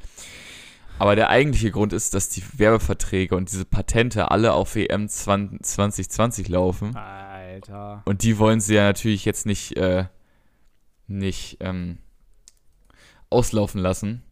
[1.00, 5.64] Aber der eigentliche Grund ist, dass die Werbeverträge und diese Patente alle auf WM 20,
[5.64, 6.96] 2020 laufen.
[6.96, 8.04] Alter.
[8.06, 10.06] Und die wollen sie ja natürlich jetzt nicht, äh,
[11.08, 11.98] nicht ähm,
[13.30, 14.24] auslaufen lassen.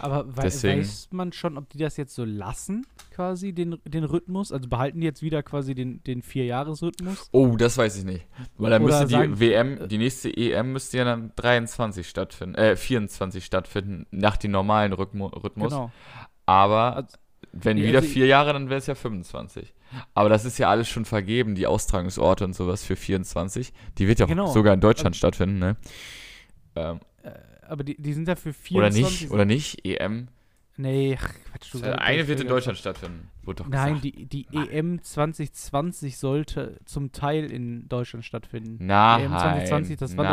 [0.00, 4.04] Aber wei Deswegen- weiß man schon, ob die das jetzt so lassen, quasi, den, den
[4.04, 4.50] Rhythmus?
[4.50, 7.28] Also behalten die jetzt wieder quasi den, den Vier-Jahres-Rhythmus?
[7.32, 8.26] Oh, das weiß ich nicht.
[8.56, 12.54] Weil dann Oder müsste die sagen- WM, die nächste EM müsste ja dann 23 stattfinden,
[12.56, 15.70] äh, 24 stattfinden, nach dem normalen Rhythmu Rhythmus.
[15.72, 15.92] Genau.
[16.46, 17.16] Aber Also-
[17.52, 19.74] wenn Nee, wieder also vier Jahre, dann wäre es ja 25.
[20.14, 23.74] Aber das ist ja alles schon vergeben, die Austragungsorte und sowas für 24.
[23.98, 24.46] Die wird ja Genau.
[24.46, 25.76] sogar in Deutschland stattfinden, ne?
[26.76, 27.00] Ähm,
[27.72, 29.20] Aber die, die sind ja für oder 24.
[29.22, 29.84] nicht, oder nicht?
[29.86, 30.28] EM.
[30.76, 31.72] Nee, ach, Quatsch.
[31.74, 33.28] du- Eine wird in Deutschland stattfinden.
[33.44, 34.04] Wurde doch Nein, gesagt.
[34.04, 38.78] die, die EM 2020 sollte zum Teil in Deutschland stattfinden.
[38.84, 40.24] Nein, EM 2020, das war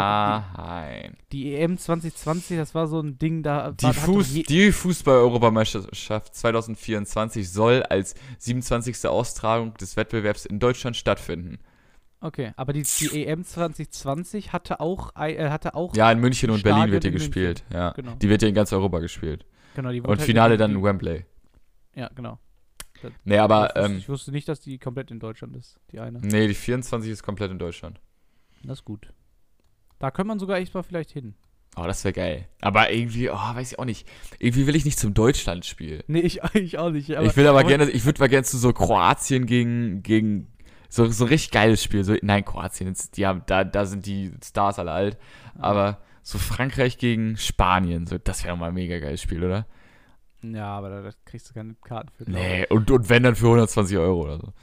[0.56, 1.17] doch nein.
[1.34, 7.84] Die EM 2020, das war so ein Ding, da Die, Fuß, die Fußball-Europameisterschaft 2024 soll
[7.84, 9.08] als 27.
[9.08, 11.60] Austragung des Wettbewerbs in Deutschland stattfinden.
[12.21, 16.63] Okay, aber die, die EM 2020 hatte auch, äh, hatte auch Ja, in München und
[16.63, 17.32] Berlin wird die in München.
[17.32, 17.63] gespielt.
[17.71, 17.91] Ja.
[17.91, 18.15] Genau.
[18.15, 19.45] Die wird ja in ganz Europa gespielt.
[19.75, 21.25] genau, die Und halt Finale in- dann in Wembley.
[21.95, 22.38] Ja, genau.
[23.23, 25.99] Nee, aber ich, wusste, ähm, ich wusste nicht, dass die komplett in Deutschland ist, die
[26.01, 26.19] eine.
[26.19, 28.01] nee, die 24 ist komplett in Deutschland.
[28.63, 29.13] Das ist gut.
[29.99, 31.36] Da könnte man sogar echt mal vielleicht hin.
[31.77, 32.47] Oh, das wäre geil.
[32.60, 34.05] Aber irgendwie, oh, weiß ich auch nicht.
[34.39, 36.03] Irgendwie will ich nicht zum Deutschlandspiel.
[36.08, 37.10] Nee, ich, ich auch nicht.
[37.10, 40.47] Ich will aber gerne, ich würde mal gerne zu so Kroatien gegen, gegen
[40.89, 42.04] so, so ein richtig geiles Spiel.
[42.04, 45.17] So, nein, Kroatien, die haben, da, da sind die Stars alle alt.
[45.58, 49.65] Aber so Frankreich gegen Spanien, so, das wäre mal ein mega geiles Spiel, oder?
[50.41, 52.30] Ja, aber da, da kriegst du keine Karten für.
[52.30, 54.54] Nee, und, und wenn dann für 120 Euro oder so.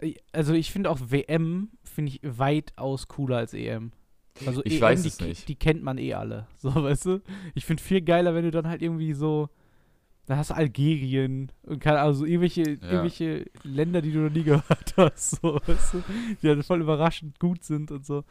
[0.00, 0.20] ich.
[0.32, 3.92] Also ich finde auch WM, finde ich weitaus cooler als EM.
[4.46, 5.48] Also Ich EM, weiß die, es nicht.
[5.48, 6.46] Die kennt man eh alle.
[6.56, 7.20] So, weißt du?
[7.54, 9.48] Ich finde viel geiler, wenn du dann halt irgendwie so.
[10.26, 14.44] Dann hast du Algerien und keine Ahnung, so irgendwelche, irgendwelche Länder, die du noch nie
[14.44, 16.02] gehört hast, so, weißt du?
[16.42, 18.24] Die halt voll überraschend gut sind und so.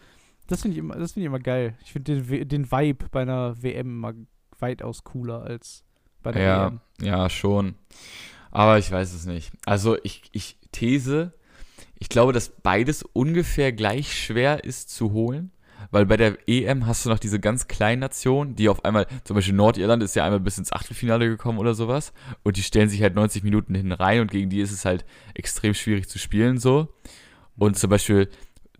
[0.47, 1.77] Das finde ich immer, das finde ich immer geil.
[1.83, 4.13] Ich finde den, den Vibe bei einer WM immer
[4.59, 5.83] weitaus cooler als
[6.23, 6.79] bei der Ja, EM.
[7.01, 7.75] ja, schon.
[8.51, 9.51] Aber ich weiß es nicht.
[9.65, 11.33] Also ich, ich these,
[11.99, 15.51] ich glaube, dass beides ungefähr gleich schwer ist zu holen.
[15.89, 19.35] Weil bei der EM hast du noch diese ganz kleinen Nationen, die auf einmal, zum
[19.35, 22.13] Beispiel Nordirland ist ja einmal bis ins Achtelfinale gekommen oder sowas.
[22.43, 25.05] Und die stellen sich halt 90 Minuten hin rein und gegen die ist es halt
[25.33, 26.89] extrem schwierig zu spielen so.
[27.57, 28.29] Und zum Beispiel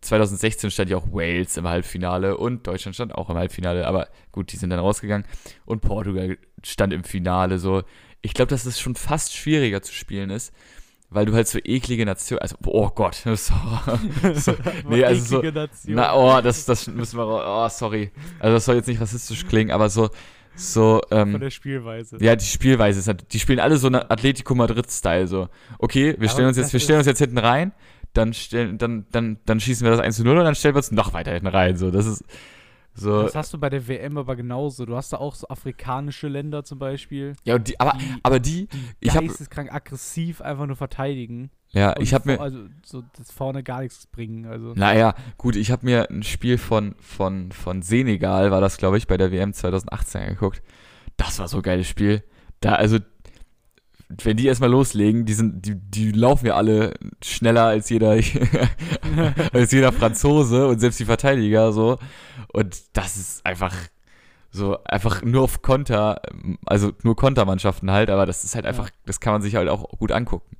[0.01, 3.87] 2016 stand ja auch Wales im Halbfinale und Deutschland stand auch im Halbfinale.
[3.87, 5.27] Aber gut, die sind dann rausgegangen.
[5.65, 7.83] Und Portugal stand im Finale so.
[8.21, 10.53] Ich glaube, dass es schon fast schwieriger zu spielen ist,
[11.11, 14.55] weil du halt so eklige Nationen, also, oh Gott, so, so,
[14.89, 15.95] nee, also so, Nation.
[15.95, 18.11] na, oh, das, das müssen wir, oh, sorry.
[18.39, 20.09] Also, das soll jetzt nicht rassistisch klingen, aber so,
[20.55, 22.17] so, von ähm, der Spielweise.
[22.19, 25.49] ja, die Spielweise ist halt, die spielen alle so eine Atletico Madrid-Style, so.
[25.79, 27.73] Okay, wir Aber stellen uns jetzt, wir stellen uns jetzt hinten rein,
[28.13, 30.79] dann stellen, dann, dann, dann schießen wir das 1 zu 0 und dann stellen wir
[30.79, 31.91] uns noch weiter hinten rein, so.
[31.91, 32.23] Das ist,
[32.93, 34.85] so, Das hast du bei der WM aber genauso.
[34.85, 38.67] Du hast da auch so afrikanische Länder zum Beispiel, ja, die, aber, die aber die,
[38.99, 41.51] ich hab- geisteskrank aggressiv einfach nur verteidigen.
[41.69, 44.45] ja, ich habe mir, Also so das vorne gar nichts bringen.
[44.45, 48.97] Also Naja, gut, ich habe mir ein Spiel von, von, von Senegal, war das, glaube
[48.97, 50.61] ich, bei der WM 2018 angeguckt.
[51.17, 52.23] Das war so ein geiles Spiel.
[52.59, 52.99] Da, also,
[54.23, 56.93] wenn die erstmal loslegen, die sind, die, die laufen ja alle
[57.23, 58.11] schneller als jeder,
[59.53, 61.97] als jeder Franzose und selbst die Verteidiger so.
[62.53, 63.75] Und das ist einfach
[64.51, 66.21] so, einfach nur auf Konter,
[66.65, 69.87] also nur Kontermannschaften halt, aber das ist halt einfach, das kann man sich halt auch
[69.97, 70.57] gut angucken.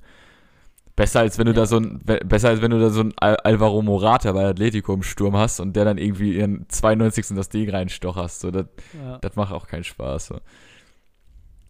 [0.96, 1.56] Besser als wenn du Ja.
[1.60, 4.44] da so ein, be- besser als wenn du da so ein Al Alvaro Morata bei
[4.46, 7.28] Atletico im Sturm hast und der dann irgendwie in 92.
[7.34, 8.40] das Ding reinstocherst.
[8.40, 8.66] So, das,
[9.02, 9.16] ja.
[9.18, 10.26] das macht auch keinen Spaß.
[10.26, 10.40] So.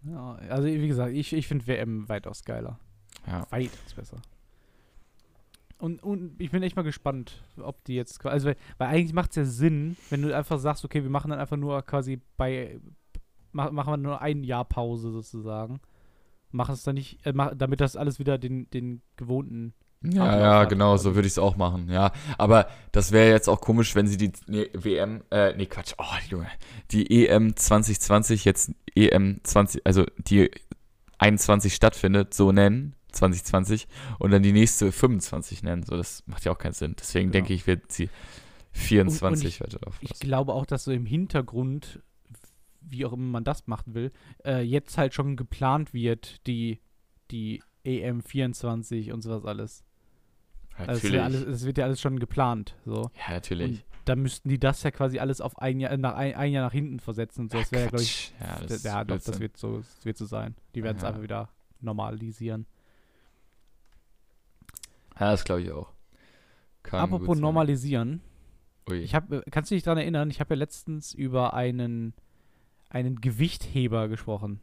[0.05, 2.79] Ja, also wie gesagt, ich, ich finde WM weitaus geiler.
[3.27, 3.47] Ja.
[3.51, 4.17] Weitaus besser.
[5.79, 9.31] Und, und ich bin echt mal gespannt, ob die jetzt, also weil, weil eigentlich macht
[9.31, 12.81] es ja Sinn, wenn du einfach sagst, okay, wir machen dann einfach nur quasi bei,
[13.51, 15.81] mach, machen wir nur ein Jahr Pause sozusagen.
[16.53, 20.65] Machen es dann nicht, äh, mach, damit das alles wieder den, den gewohnten Ja, ja,
[20.65, 22.13] genau, so würde ich es auch machen, ja.
[22.39, 26.05] Aber das wäre jetzt auch komisch, wenn sie die nee, WM, äh, nee, Quatsch, oh,
[26.29, 26.49] Junge,
[26.91, 30.51] die EM 2020 jetzt EM 20, also die
[31.19, 33.87] 21 stattfindet, so nennen, 2020,
[34.19, 36.97] und dann die nächste 25 nennen, so, das macht ja auch keinen Sinn.
[36.99, 37.33] Deswegen Genau.
[37.45, 38.09] denke ich, wird sie
[38.73, 40.21] 24 ich- weiter drauf Ich lassen.
[40.21, 42.01] glaube auch, dass so im Hintergrund,
[42.81, 44.11] wie auch immer man das machen will,
[44.45, 46.81] äh, jetzt halt schon geplant wird, die,
[47.31, 49.85] die EM24 und sowas alles.
[50.77, 52.77] Also es, wär alles, es wird ja alles schon geplant.
[52.85, 53.11] So.
[53.27, 53.85] ja, natürlich.
[54.05, 56.65] Da müssten die das ja quasi alles auf ein Jahr, äh, nach ein, ein Jahr
[56.65, 57.59] nach hinten versetzen und so.
[57.59, 60.27] Das wäre ja, glaube ich, ja, das ja, doch, das wird so, das wird so
[60.27, 60.57] sein.
[60.75, 61.11] Die werden es Ja.
[61.11, 61.49] einfach wieder
[61.81, 62.67] normalisieren.
[65.19, 65.93] Ja, das glaube ich auch.
[66.83, 68.23] Kann Apropos normalisieren,
[68.91, 68.99] Ui.
[68.99, 70.31] ich habe, kannst du dich daran erinnern?
[70.31, 72.15] Ich habe ja letztens über einen,
[72.91, 74.61] einen Gewichtheber gesprochen.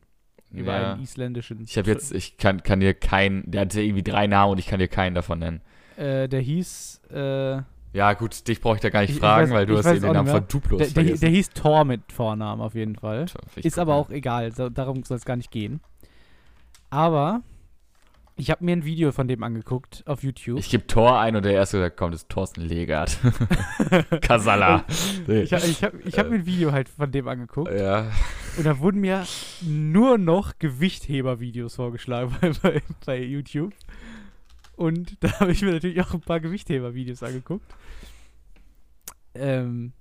[0.52, 0.94] Über ja.
[0.94, 1.62] einen isländischen.
[1.62, 4.66] Ich habe jetzt, ich kann, kann dir keinen, der hatte irgendwie drei Namen und ich
[4.66, 5.62] kann dir keinen davon nennen.
[6.00, 9.52] Äh, der hieß, äh, Ja, gut, dich brauche ich da gar nicht Ich- ich fragen,
[9.52, 11.20] weiß- weil du hast den Namen von Duplos der, der, vergessen.
[11.22, 13.26] der hieß Thor mit Vornamen auf jeden Fall.
[13.56, 15.82] Ich Ist aber auch egal, so, darum soll es gar nicht gehen.
[16.92, 17.42] Aber
[18.36, 20.60] ich habe mir ein Video von dem angeguckt auf YouTube.
[20.60, 23.18] Ich gebe Tor ein und der erste, der kommt, ist Thorsten Legert.
[24.22, 24.86] Kasala.
[25.28, 28.10] Ich, ich habe hab mir ein Video halt von dem angeguckt ja.
[28.58, 29.26] und da wurden mir
[29.62, 33.74] nur noch Gewichtheber-Videos vorgeschlagen bei, bei, bei YouTube.
[34.80, 37.66] Und da habe ich mir natürlich auch ein paar Gewichtheber-Videos angeguckt.
[39.36, 39.92] Ähm,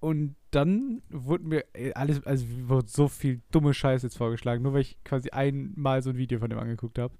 [0.00, 4.74] und dann wurde mir äh, alles, also wurde so viel dumme Scheiße jetzt vorgeschlagen, nur
[4.74, 7.14] weil ich quasi einmal so ein Video von dem angeguckt habe.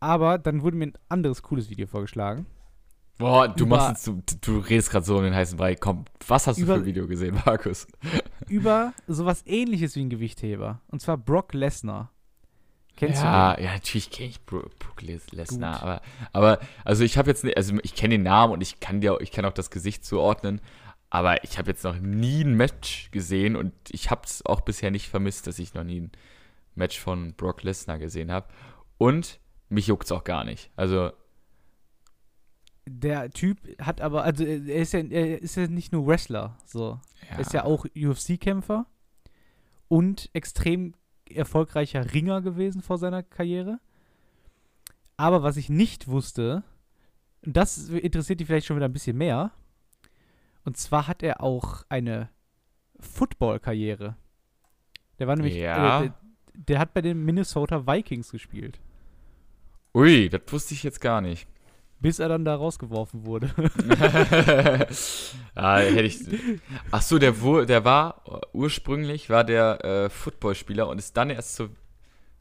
[0.00, 2.44] Aber dann wurde mir ein anderes cooles Video vorgeschlagen.
[3.16, 5.76] Boah, du Über- machst jetzt, du, du redest gerade so um den heißen Brei.
[5.76, 7.86] Komm, was hast du Über- für ein Video gesehen, Markus?
[8.48, 10.82] über sowas ähnliches wie ein Gewichtheber.
[10.88, 12.12] Und zwar Brock Lesnar.
[12.98, 13.64] Kennst ja, du den?
[13.66, 17.74] ja, natürlich kenne ich Bro- Brook Les- Lesnar, aber, aber also ich habe jetzt, also
[17.82, 20.60] ich kenne den Namen und ich kann dir, auch- ich kann auch das Gesicht zuordnen,
[21.10, 24.90] aber ich habe jetzt noch nie ein Match gesehen und ich habe es auch bisher
[24.90, 26.12] nicht vermisst, dass ich noch nie ein
[26.74, 28.48] Match von Brock Lesnar gesehen habe
[28.98, 30.70] und mich juckt's auch gar nicht.
[30.76, 31.12] Also
[32.86, 36.98] Der Typ hat aber, also er ist ja, er ist ja nicht nur Wrestler, so.
[37.30, 38.86] Er ist ja auch UFC-Kämpfer
[39.88, 40.94] und extrem
[41.34, 43.78] erfolgreicher Ringer gewesen vor seiner Karriere.
[45.16, 46.62] Aber was ich nicht wusste,
[47.44, 49.52] und das interessiert dich vielleicht schon wieder ein bisschen mehr,
[50.64, 52.28] und zwar hat er auch eine
[53.00, 54.16] Football-Karriere.
[55.18, 56.02] Der war nämlich, Ja.
[56.02, 56.14] äh, der,
[56.54, 58.80] der hat bei den Minnesota Vikings gespielt,
[59.94, 61.48] Ui, das wusste ich jetzt gar nicht.
[62.00, 63.50] Bis er dann da rausgeworfen wurde.
[65.54, 66.20] ah, hätte ich.
[66.90, 67.32] Ach so, der,
[67.66, 71.68] der war äh, ursprünglich war der äh, Footballspieler und ist dann erst so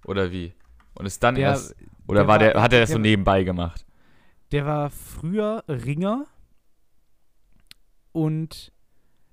[0.06, 0.54] oder wie?
[0.96, 1.76] Und ist dann Der- erst
[2.08, 3.86] oder der war der hat er das so nebenbei gemacht?
[4.52, 6.26] Der war früher Ringer
[8.14, 8.72] und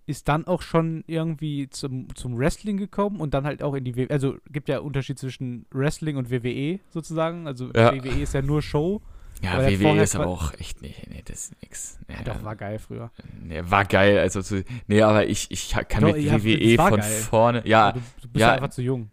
[0.07, 3.97] ist dann auch schon irgendwie zum, zum Wrestling gekommen und dann halt auch in die
[3.97, 4.11] WWE.
[4.11, 7.47] Also gibt ja Unterschied zwischen Wrestling und WWE sozusagen.
[7.47, 7.93] Also Ja.
[7.95, 9.01] WWE ist ja nur Show.
[9.43, 11.99] Ja, Aber WWE ist aber auch echt nee, nee, das ist nix.
[12.09, 13.11] Ja, doch, war geil früher.
[13.43, 17.01] nee, war geil, also zu, nee, aber ich ich kann Doch, mit ja, WWE von
[17.01, 17.21] geil.
[17.21, 18.53] vorne, ja, du, du bist ja.
[18.53, 19.11] einfach zu jung.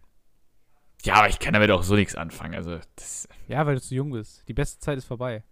[1.03, 3.95] ja, aber ich kann damit auch so nichts anfangen, also das, Ja, weil du zu
[3.95, 4.47] jung bist.
[4.47, 5.43] Die beste Zeit ist vorbei.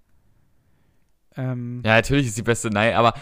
[1.35, 3.13] Ähm, Ja, natürlich ist die beste, nein, aber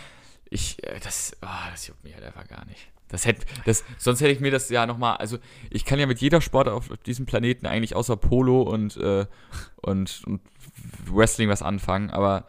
[0.50, 2.92] ich, äh, das, ah, das juckt mich halt einfach gar nicht.
[3.10, 5.38] Das hätte, das, sonst hätte ich mir das ja nochmal, also
[5.70, 9.26] ich kann ja mit jeder Sport auf diesem Planeten eigentlich außer Polo und, äh,
[9.78, 10.42] und, und
[11.10, 12.46] Wrestling was anfangen, aber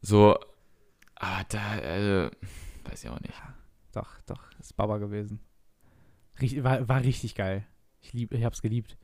[0.00, 0.38] so,
[1.14, 2.30] ah, da, also,
[2.84, 3.34] weiß ich auch nicht.
[3.92, 5.40] doch, doch, ist Baba gewesen.
[6.40, 7.64] Richt, war, war richtig geil.
[8.00, 8.96] Ich, lieb, ich hab's geliebt.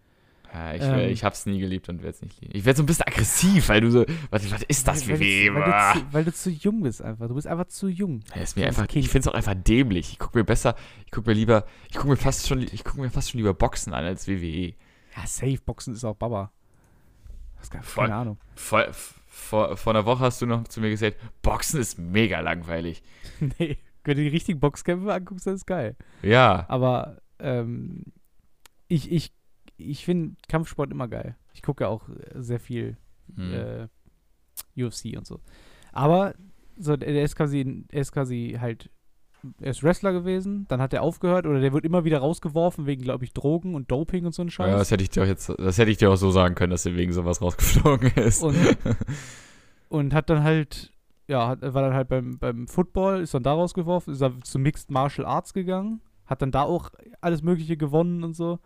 [0.53, 0.99] Ja, ich, Ähm.
[1.11, 2.53] ich hab's nie geliebt und werde es nicht lieben.
[2.55, 5.47] Ich werde so ein bisschen aggressiv, weil du so, was, was ist das weil, WWE?
[5.47, 5.93] du, weil, Boah.
[5.95, 7.29] du zu, weil du zu jung bist einfach.
[7.29, 8.21] Du bist einfach zu jung.
[8.35, 9.05] Ja, ist mir einfach, Kind.
[9.05, 10.13] ich finde es auch einfach dämlich.
[10.13, 10.75] Ich gucke mir besser,
[11.07, 13.55] ich gucke mir lieber, ich gucke mir fast schon, ich gucke mir fast schon lieber
[13.55, 14.75] Boxen an als WWE.
[15.17, 16.53] Ja, Safe Boxen ist auch Baba.
[17.59, 18.15] Das keine.
[18.15, 18.39] Ahnung.
[18.57, 18.87] Vor,
[19.27, 23.03] vor, vor einer Woche hast du noch zu mir gesagt, Boxen ist mega langweilig.
[23.59, 25.97] nee, wenn du die richtigen Boxkämpfe anguckst, dann ist geil.
[26.23, 28.05] Ja, Aber ähm,
[28.89, 29.33] ich, ich,
[29.91, 31.37] ich finde Kampfsport immer geil.
[31.55, 32.97] Ich gucke ja auch äh, sehr viel
[33.35, 33.53] hm.
[33.53, 33.89] äh,
[34.85, 35.41] UFC und so.
[35.93, 36.35] Aber
[36.79, 38.91] so, der der ist quasi, er ist quasi halt,
[39.61, 43.03] er ist Wrestler gewesen, dann hat er aufgehört oder der wird immer wieder rausgeworfen wegen,
[43.03, 44.69] glaube ich, Drogen und Doping und so ein Scheiß.
[44.69, 46.71] ja, das hätte ich dir auch jetzt, das hätte ich dir auch so sagen können,
[46.71, 48.43] dass er wegen sowas rausgeflogen ist.
[48.43, 48.57] Und,
[49.89, 50.93] und hat dann halt,
[51.29, 54.59] ja, hat, war dann halt beim, beim Football, ist dann da rausgeworfen, ist dann zu
[54.59, 56.91] Mixed Martial Arts gegangen, hat dann da auch
[57.21, 58.59] alles Mögliche gewonnen und so.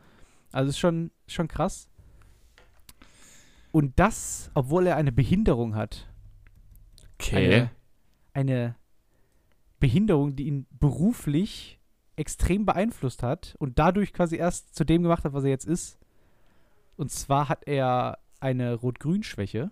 [0.53, 1.89] Also ist schon, schon krass.
[3.73, 6.09] Und das, obwohl er eine Behinderung hat.
[7.19, 7.37] Okay.
[7.37, 7.71] Eine,
[8.33, 8.77] eine
[9.81, 11.79] Behinderung, die ihn beruflich
[12.17, 15.99] extrem beeinflusst hat und dadurch quasi erst zu dem gemacht hat, was er jetzt ist.
[16.97, 19.71] Und zwar hat er eine Rot-Grün-Schwäche.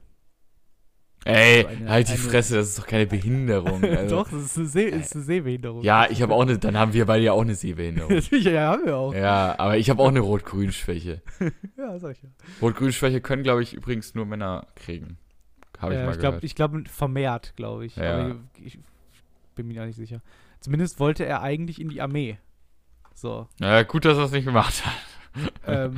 [1.25, 3.83] Ey, eine- halt die eine- Fresse, das ist doch keine Behinderung.
[3.85, 4.17] Also.
[4.17, 5.83] Doch, das ist eine, See, ist eine Sehbehinderung.
[5.83, 8.13] Ja, ich habe auch eine, dann haben wir beide ja auch eine Sehbehinderung.
[8.15, 9.15] Natürlich, ja, haben wir auch.
[9.15, 11.23] ja, aber ich habe auch eine Rot-Grün-Schwäche.
[11.77, 12.29] Ja, sag ich ja.
[12.63, 15.19] Rot-Grün-Schwäche können, glaube ich, übrigens nur Männer kriegen.
[15.79, 16.45] Habe ich Äh, mal ich glaube, gehört.
[16.45, 17.97] ich glaub, vermehrt, glaube ich.
[17.97, 18.15] Ja.
[18.27, 18.79] Aber ich, ich
[19.55, 20.21] bin mir da nicht sicher.
[20.61, 22.39] Zumindest wollte er eigentlich in die Armee.
[23.15, 23.49] So.
[23.61, 24.93] Ja, gut, dass er es nicht gemacht hat.
[25.67, 25.97] ähm,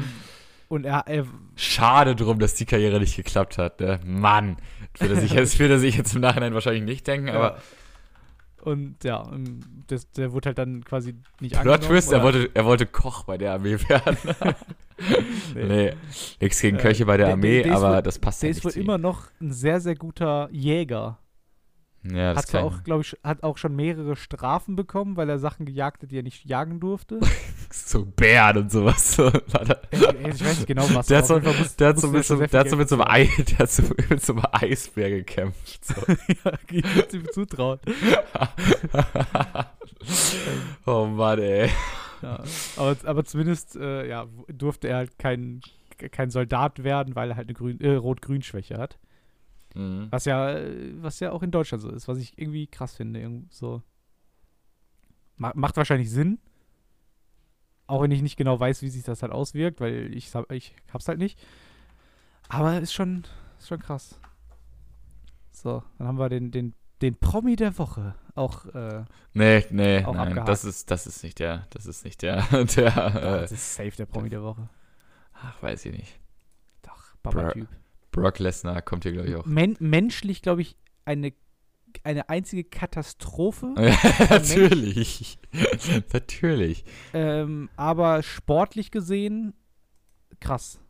[0.69, 3.81] und er, er Schade drum, dass die Karriere nicht geklappt hat.
[3.81, 4.01] Ne?
[4.05, 4.57] Mann,
[4.99, 8.63] wird er sich jetzt, wird er sich jetzt im Nachhinein wahrscheinlich nicht denken, aber ja.
[8.65, 9.31] und ja,
[9.87, 11.83] das, der wurde halt dann quasi nicht Plot angenommen.
[11.89, 14.17] Twist, er wollte, er wollte Koch bei der Armee werden.
[15.55, 15.93] nee,
[16.41, 18.49] nichts gegen Köche bei der der- Armee, der- der ist aber wohl- das passt Der
[18.49, 18.85] ja ist nicht wohl zu ihm.
[18.85, 21.19] immer noch ein sehr, sehr guter Jäger.
[22.13, 25.39] Ja, das Hat kann auch, glaube ich, hat auch schon mehrere Strafen bekommen, weil er
[25.39, 27.21] Sachen gejagt hat, die er nicht jagen durfte.
[27.71, 29.19] so Bären und sowas.
[29.19, 29.31] Äh,
[29.91, 31.07] ich weiß nicht genau, was.
[31.07, 33.27] Der hat so, muss- der hat so mit so, der hat so mit so einem
[33.27, 35.85] Geld Ei, der hat so mit so einem Eisbär gekämpft.
[35.85, 35.95] So.
[36.45, 37.79] ja, ich würde ihm zutrauen.
[40.87, 41.71] oh Mann, ey.
[42.23, 42.43] Ja.
[42.77, 45.61] Aber, aber zumindest äh, ja, durfte er halt kein,
[46.13, 48.99] kein Soldat werden, weil er halt eine Grün, äh, Rot-Grün-Schwäche hat.
[49.77, 50.09] Mhm.
[50.11, 50.57] Was ja,
[51.03, 53.43] was ja auch in Deutschland so ist, was ich irgendwie krass finde.
[53.51, 53.83] So.
[55.37, 56.39] Ma macht wahrscheinlich Sinn.
[57.87, 61.07] Auch wenn ich nicht genau weiß, wie sich das halt auswirkt, weil ich, ich hab's
[61.09, 61.39] halt nicht.
[62.49, 63.25] Aber ist schon,
[63.59, 64.19] ist schon krass.
[65.53, 68.15] So, dann haben wir den, den, den Promi der Woche.
[68.35, 70.49] Auch, äh, Nee, nee, Auch nein, abgehakt.
[70.49, 72.43] das ist, das ist nicht der, das ist nicht der,
[72.77, 74.69] der, äh, das ist safe der Promi der Woche.
[75.35, 76.19] ach, weiß ich nicht.
[76.83, 77.69] Doch, Baba-Typ.
[78.17, 79.47] Brock Lesnar kommt hier, glaube ich, auch.
[79.47, 81.33] Men menschlich, glaube ich, eine,
[82.03, 83.75] eine einzige Katastrophe.
[84.31, 85.39] Natürlich.
[86.13, 86.85] Natürlich.
[87.15, 89.55] ähm, aber sportlich gesehen,
[90.41, 90.81] krass.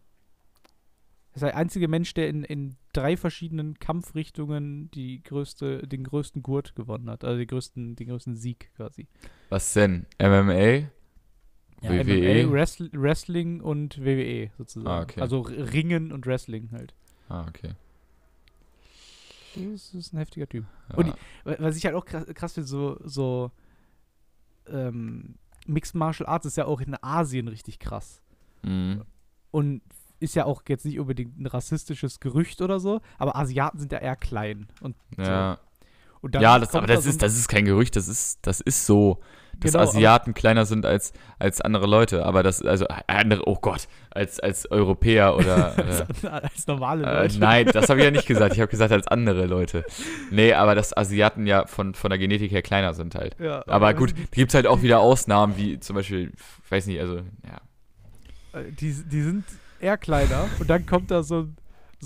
[1.32, 6.42] Er ist der einzige Mensch, der in, in drei verschiedenen Kampfrichtungen die größte, den größten
[6.42, 7.24] Gurt gewonnen hat.
[7.24, 9.06] Also den größten, den größten Sieg quasi.
[9.50, 10.06] Was denn?
[10.18, 10.88] MMA?
[11.82, 12.46] WWE?
[12.46, 14.88] MMA, Wrestl Wrestling und WWE sozusagen.
[14.88, 15.20] Ah, okay.
[15.20, 16.94] Also Ringen und Wrestling halt.
[17.28, 17.72] Ah, okay.
[19.54, 20.64] Das ist ein heftiger Typ.
[20.90, 20.96] Ja.
[20.96, 21.08] Und
[21.44, 23.50] Wa- Was ich halt auch krass, krass finde, so, so
[24.68, 25.36] ähm,
[25.66, 28.20] Mixed Martial Arts ist ja auch in Asien richtig krass.
[28.62, 29.02] Mhm.
[29.50, 29.82] Und
[30.20, 33.98] ist ja auch jetzt nicht unbedingt ein rassistisches Gerücht oder so, aber Asiaten sind ja
[33.98, 34.66] eher klein.
[34.80, 35.58] Und, Ja,
[36.34, 38.60] ja das, aber das da so ist, ein- das ist kein Gerücht, das ist, das
[38.60, 39.20] ist so,
[39.58, 43.88] dass Genau, Asiaten kleiner sind als, als andere Leute, aber das, also andere, oh Gott,
[44.10, 45.74] als, als Europäer oder.
[45.78, 47.38] als, äh, als normale Äh, Leute.
[47.38, 48.52] nein, das habe ich ja nicht gesagt.
[48.52, 49.82] Ich habe gesagt als andere Leute.
[50.30, 53.34] Nee, aber dass Asiaten ja von, von der Genetik her kleiner sind halt.
[53.40, 56.32] Ja, Aber gut, gibt es halt auch wieder Ausnahmen, wie zum Beispiel,
[56.68, 58.60] weiß nicht, also, ja.
[58.60, 59.44] äh, Die, die sind
[59.80, 61.56] eher kleiner und dann kommt da so ein,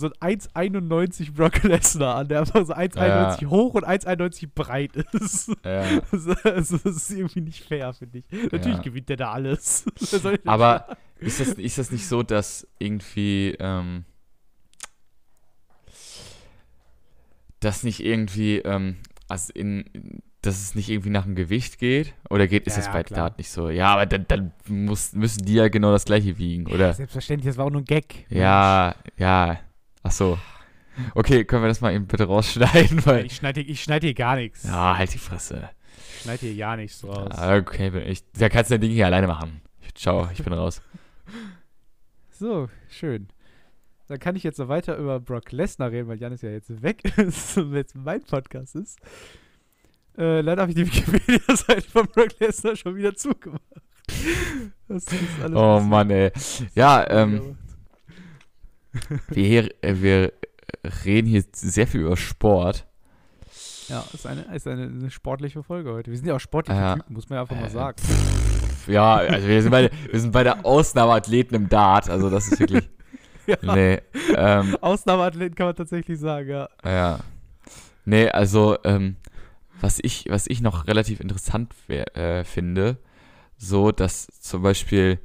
[0.01, 5.53] so ein 1,91 Brock Lesnar an, der einfach so 1,91 hoch und 1,91 breit ist.
[5.65, 5.85] ja.
[6.13, 8.25] Also, also das ist irgendwie nicht fair, finde ich.
[8.51, 8.83] Natürlich Ja.
[8.83, 9.85] gewinnt der da alles.
[10.45, 14.05] Aber ist das, ist das nicht so, dass irgendwie, ähm,
[17.61, 18.97] dass nicht irgendwie, ähm,
[19.29, 19.85] also in,
[20.43, 22.15] dass es nicht irgendwie nach dem Gewicht geht?
[22.31, 23.21] Oder geht, ist Ja, das ja, bei klar.
[23.21, 23.69] Dart nicht so?
[23.69, 26.95] Ja, aber dann, dann muss, müssen die ja genau das gleiche wiegen, oder?
[26.95, 28.27] Selbstverständlich, das war auch nur ein Gag.
[28.31, 29.59] Ja, ja.
[30.03, 30.39] Ach so.
[31.15, 33.27] Okay, können wir das mal eben bitte rausschneiden, weil.
[33.27, 34.65] Ich schneide ich schneid hier gar nichts.
[34.65, 35.71] Ja, halt die Fresse.
[36.17, 37.29] Ich schneide hier ja nichts raus.
[37.33, 39.61] Ah, Okay, ich, da kannst du dein Ding hier alleine machen.
[39.95, 40.83] Ciao, ich bin raus.
[42.31, 43.29] So, schön.
[44.09, 47.03] Dann kann ich jetzt noch weiter über Brock Lesnar reden, weil Janis ja jetzt weg
[47.19, 48.99] ist und jetzt mein Podcast ist.
[50.19, 53.63] Äh, leider habe ich die Wikipedia-Seite von Brock Lesnar schon wieder zugemacht.
[54.89, 56.33] Das ist alles Oh Mann, ey.
[56.75, 57.57] Ja, ähm,
[59.29, 60.33] wir, hier, äh, wir
[61.05, 62.87] reden hier sehr viel über Sport.
[63.89, 66.11] Ja, ist eine, ist eine, eine sportliche Folge heute.
[66.11, 66.95] Wir sind ja auch sportliche Ja.
[66.97, 67.97] Typen, muss man ja einfach mal Äh, sagen.
[68.87, 72.89] Ja, also wir sind beide, wir sind beide Ausnahmeathleten im Dart, also das ist wirklich.
[73.47, 73.75] Ja.
[73.75, 73.99] Nee,
[74.37, 76.69] ähm, Ausnahmeathleten kann man tatsächlich sagen, ja.
[76.85, 77.19] Ja.
[78.05, 79.17] Nee, also, ähm,
[79.81, 82.99] was ich, was ich noch relativ interessant äh, finde,
[83.57, 85.19] so, dass zum Beispiel,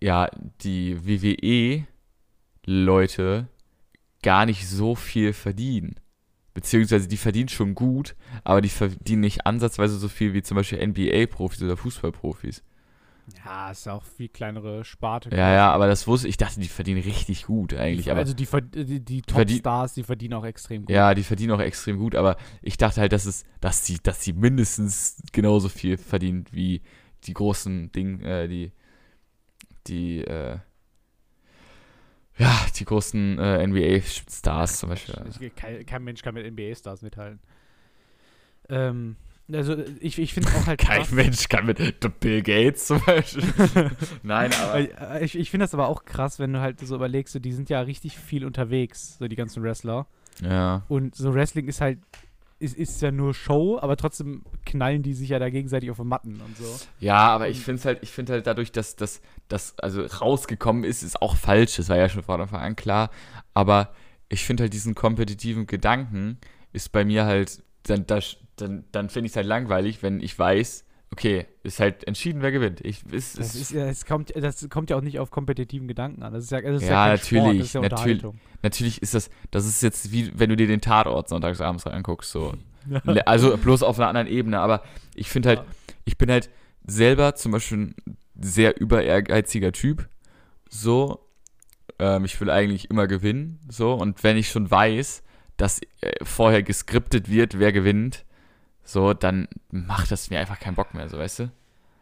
[0.00, 0.28] ja,
[0.62, 1.06] die
[2.70, 3.48] WWE-Leute
[4.22, 5.96] gar nicht so viel verdienen.
[6.54, 10.84] Beziehungsweise die verdienen schon gut, aber die verdienen nicht ansatzweise so viel wie zum Beispiel
[10.86, 12.62] NBA-Profis oder Fußballprofis.
[13.44, 15.30] Ja, ist auch viel kleinere Sparte.
[15.30, 16.36] Ja, ja, aber das wusste ich.
[16.36, 18.06] dachte, die verdienen richtig gut eigentlich.
[18.06, 18.48] Die, aber also die,
[18.84, 20.90] die, die Topstars, die verdienen auch extrem gut.
[20.90, 22.16] ja, die verdienen auch extrem gut.
[22.16, 26.82] Aber ich dachte halt, dass es, dass sie, dass sie mindestens genauso viel verdienen wie
[27.24, 28.72] die großen Ding, äh, die,
[29.86, 30.58] die, äh,
[32.40, 35.14] ja, die großen äh, NBA-Stars zum Beispiel.
[35.40, 37.38] Ich, kein, kein Mensch kann mit NBA-Stars mithalten.
[38.68, 39.16] Ähm,
[39.52, 41.78] also ich, ich finde auch halt Kein krass- Mensch kann mit
[42.20, 43.42] Bill Gates zum Beispiel.
[44.22, 44.78] Nein, aber.
[45.20, 47.52] Äh, Ich, ich finde das aber auch krass, wenn du halt so überlegst, so, die
[47.52, 50.06] sind ja richtig viel unterwegs, so die ganzen Wrestler.
[50.40, 50.84] Ja.
[50.88, 51.98] Und so Wrestling ist halt,
[52.60, 56.06] ist, ist ja nur Show, aber trotzdem knallen die sich ja da gegenseitig auf den
[56.08, 56.64] Matten und so.
[57.00, 61.02] Ja, aber ich finde halt, ich finde halt dadurch, dass das dass also rausgekommen ist,
[61.02, 61.76] ist auch falsch.
[61.76, 63.10] Das war ja schon von Anfang an klar.
[63.54, 63.92] Aber
[64.28, 66.38] ich finde halt diesen kompetitiven Gedanken
[66.72, 70.38] ist bei mir halt, dann, das- dann, dann finde ich es halt langweilig, wenn ich
[70.38, 72.80] weiß, okay, ist halt entschieden, wer gewinnt.
[72.84, 76.22] Ich, ist, Das, ist, ja, das, kommt, das kommt ja auch nicht auf kompetitiven Gedanken
[76.22, 76.32] an.
[76.32, 78.22] Das ist ja, das ist Ja, ja, Sport, natürlich, das ist natürlich.
[78.62, 82.54] Natürlich ist das, das ist jetzt wie, wenn du dir den Tatort sonntagsabends anguckst, so.
[83.26, 84.82] Also bloß auf einer anderen Ebene, aber
[85.14, 85.62] ich finde halt,
[86.04, 86.48] ich bin halt
[86.86, 87.94] selber zum Beispiel ein
[88.40, 90.08] sehr über ehrgeiziger Typ.
[90.70, 91.26] So,
[91.98, 93.60] ähm, ich will eigentlich immer gewinnen.
[93.68, 95.22] So, und wenn ich schon weiß,
[95.56, 98.24] dass äh, vorher geskriptet wird, wer gewinnt,
[98.84, 101.50] so, dann macht das mir einfach keinen Bock mehr, so, weißt du?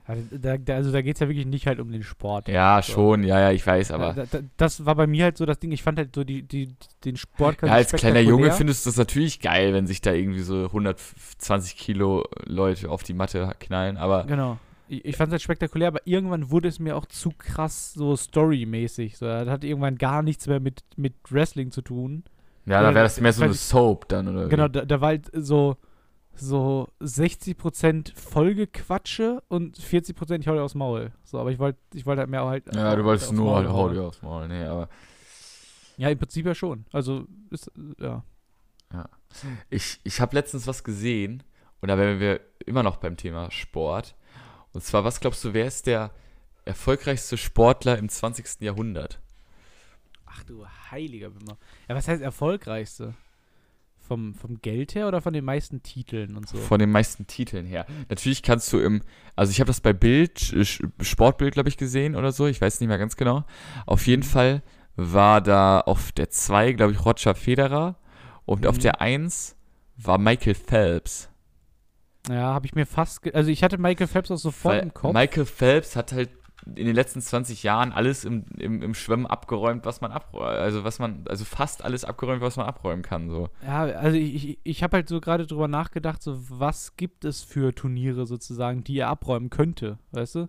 [0.07, 2.49] Also da, also da geht es ja wirklich nicht halt um den Sport.
[2.49, 2.95] Ja, So.
[2.95, 4.14] schon, ja, ja, ich weiß, aber.
[4.14, 6.43] Da, da, das war bei mir halt so das Ding, ich fand halt so die,
[6.43, 6.74] die,
[7.05, 10.41] den Sport Ja, als kleiner Junge findest du das natürlich geil, wenn sich da irgendwie
[10.41, 14.59] so 120 Kilo Leute auf die Matte knallen, aber Genau.
[14.91, 18.16] Ich, ich fand es halt spektakulär, aber irgendwann wurde es mir auch zu krass so
[18.16, 19.18] storymäßig.
[19.18, 22.24] So, das hat irgendwann gar nichts mehr mit, mit Wrestling zu tun.
[22.64, 24.49] ja, da wäre das mehr so eine Soap dann, oder?
[24.49, 25.76] Genau, da, da war halt so,
[26.41, 31.12] so 60% Folgequatsche und 40% ich hau dir aufs Maul.
[31.24, 32.74] So, aber ich wollte ich wollte halt mehr halt.
[32.74, 34.89] Ja, du wolltest nur halt hau dir aufs Maul, nee, aber
[35.97, 36.84] Ja, im Prinzip ja schon.
[36.93, 37.70] Also, ist,
[38.01, 38.22] ja.
[39.70, 41.43] ich, ich habe letztens was gesehen
[41.80, 44.14] und da wären wir immer noch beim Thema Sport.
[44.72, 46.11] Und zwar, was glaubst du, wer ist der
[46.64, 48.61] erfolgreichste Sportler im 20.
[48.61, 49.20] Jahrhundert?
[50.26, 51.57] Ach du heiliger Wimmer.
[51.89, 53.14] Ja, was heißt erfolgreichste?
[54.09, 56.57] Vom, vom Geld her oder von den meisten Titeln und so?
[56.57, 57.85] Von den meisten Titeln her.
[58.09, 59.03] Natürlich kannst du im,
[59.37, 62.81] also ich habe das bei Bild, Sch- Sportbild, glaube ich, gesehen oder so, ich weiß
[62.81, 63.45] nicht mehr ganz genau.
[63.87, 64.63] Auf jeden Fall
[64.97, 67.97] war da auf der 2, glaube ich, Roger Federer
[68.47, 68.81] und auf Mhm.
[68.81, 69.57] der 1
[69.99, 71.29] war Michael Phelps.
[72.29, 73.33] Ja, habe ich mir fast.
[73.35, 75.15] Also, ich hatte Michael Phelps auch sofort Weil im Kopf.
[75.15, 76.31] Michael Phelps hat halt
[76.77, 80.85] in den letzten 20 Jahren alles im, im, im Schwimmen abgeräumt, was man abräumt, also
[80.85, 83.49] was man, also fast alles abgeräumt, was man abräumen kann, so.
[83.64, 87.75] Ja, also ich, ich, habe halt so gerade drüber nachgedacht, so was gibt es für
[87.75, 90.49] Turniere sozusagen, die er abräumen könnte, weißt du?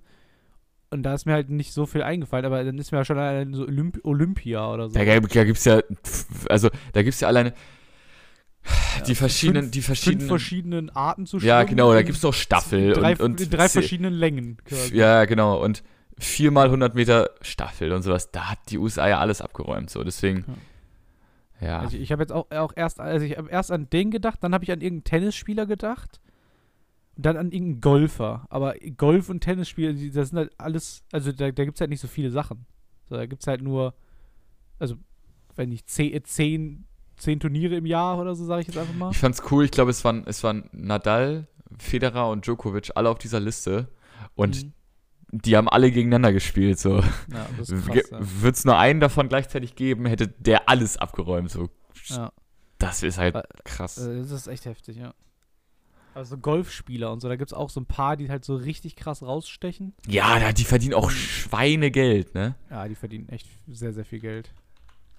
[0.92, 3.18] Und da ist mir halt nicht so viel eingefallen, aber dann ist mir ja schon
[3.20, 4.98] allein so Olymp Olympia oder so.
[4.98, 5.82] Da, da gibt's ja,
[6.50, 7.54] also da gibt's ja alleine
[8.98, 11.48] Ja, die verschiedenen, fünf- die verschiedenen, verschiedenen Arten zu schwimmen.
[11.50, 14.58] ja genau, da in gibt's noch Staffel drei, und, und drei verschiedenen Längen.
[14.66, 14.96] quasi.
[14.96, 15.64] Ja, genau.
[15.64, 15.84] Und
[16.20, 18.32] viermal 100 Meter Staffel und sowas.
[18.32, 19.90] Da hat die USA ja alles abgeräumt.
[19.90, 20.46] So, deswegen.
[21.62, 21.80] Ja.
[21.80, 24.54] Also ich habe jetzt auch, auch erst, also ich habe erst an den gedacht, dann
[24.54, 26.22] habe ich an irgendeinen Tennisspieler gedacht
[27.18, 28.46] und dann an irgendeinen Golfer.
[28.50, 31.90] Aber Golf und Tennisspieler, die, das sind halt alles, also da, da gibt es halt
[31.90, 32.66] nicht so viele Sachen.
[33.10, 33.94] So, da gibt es halt nur,
[34.78, 34.96] also
[35.56, 36.86] wenn nicht zehn, zehn,
[37.18, 39.12] zehn Turniere im Jahr oder so, sage ich jetzt einfach mal.
[39.12, 39.66] Ich fand's cool.
[39.66, 41.48] Ich glaube, es waren, es waren Nadal,
[41.78, 43.90] Federer und Djokovic alle auf dieser Liste.
[44.36, 44.74] Und Mhm.
[45.32, 46.80] Die haben alle gegeneinander gespielt.
[46.80, 47.00] So.
[47.00, 48.20] ja, ja.
[48.20, 51.52] Wird's nur einen davon gleichzeitig geben, hätte der alles abgeräumt.
[51.52, 51.70] So.
[52.08, 52.32] ja.
[52.80, 53.98] Das ist halt krass.
[53.98, 55.14] Äh, Das ist echt heftig, ja.
[56.16, 58.96] Also Golfspieler und so, da gibt es auch so ein paar, die halt so richtig
[58.96, 59.94] krass rausstechen.
[60.08, 62.56] Ja, die verdienen auch Schweinegeld, ne?
[62.70, 64.52] Ja, die verdienen echt sehr, sehr viel Geld.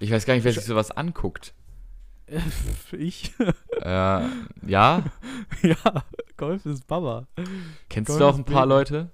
[0.01, 1.55] Ich weiß gar nicht, wer sich sowas anguckt.
[2.93, 3.33] ich?
[3.83, 4.29] äh, ja?
[5.63, 6.05] ja,
[6.37, 7.29] Golf ist Baba.
[7.89, 8.67] Kennst Golf du auch ein paar.
[8.67, 9.11] Leute?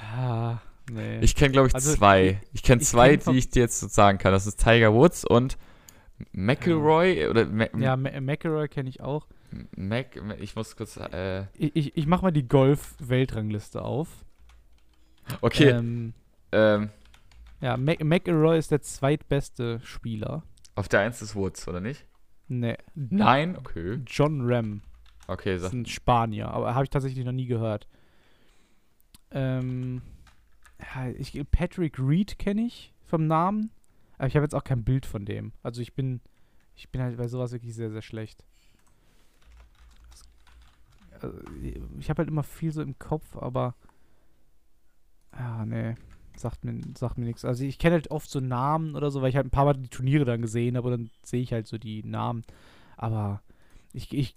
[0.00, 0.58] Ah,
[0.90, 1.18] nee.
[1.20, 2.40] Ich kenne, glaube ich, Also, zwei.
[2.52, 4.32] Ich kenne zwei, kenn die ich dir jetzt so sagen kann.
[4.32, 5.56] Das ist Tiger Woods und
[6.32, 9.26] McElroy oder Ma ja, Ma McElroy kenne ich auch.
[9.76, 10.20] Mac.
[10.40, 10.96] Ich muss kurz.
[10.96, 14.08] Äh, Ich, ich, ich mach mal die Golf-Weltrangliste auf.
[15.40, 15.70] okay.
[15.70, 16.12] Ähm,
[16.52, 16.90] Ähm,
[17.60, 20.42] ja, Mac McElroy ist der zweitbeste Spieler.
[20.74, 22.04] auf der 1 ist Woods, oder nicht?
[22.48, 22.76] Nee.
[22.94, 23.56] Nein?
[23.56, 24.00] Okay.
[24.06, 24.80] John Ram.
[25.26, 25.68] Okay, sag.
[25.68, 27.86] ist ein Spanier, aber habe ich tatsächlich noch nie gehört.
[29.30, 30.02] Ähm,
[30.80, 33.70] ja, ich, Patrick Reed kenne ich vom Namen,
[34.16, 35.52] aber ich habe jetzt auch kein Bild von dem.
[35.62, 36.20] Also ich bin,
[36.76, 38.44] ich bin halt bei sowas wirklich sehr, sehr schlecht.
[41.20, 41.36] Also,
[41.98, 43.74] ich habe halt immer viel so im Kopf, aber
[45.38, 45.94] Ja, nee.
[46.36, 47.44] Sagt mir, sagt mir nichts.
[47.44, 49.74] Also ich kenne halt oft so Namen oder so, weil ich halt ein paar Mal
[49.74, 52.44] die Turniere dann gesehen habe und dann sehe ich halt so die Namen.
[52.96, 53.42] Aber
[53.92, 54.36] ich, ich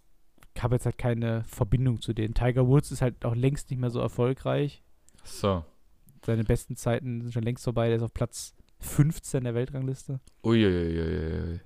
[0.60, 2.34] habe jetzt halt keine Verbindung zu denen.
[2.34, 4.84] Tiger Woods ist halt auch längst nicht mehr so erfolgreich.
[5.24, 5.64] So.
[6.26, 7.88] Seine besten Zeiten sind schon längst vorbei.
[7.88, 10.20] Der ist auf Platz 15 der Weltrangliste.
[10.44, 11.60] Uiuiuiui.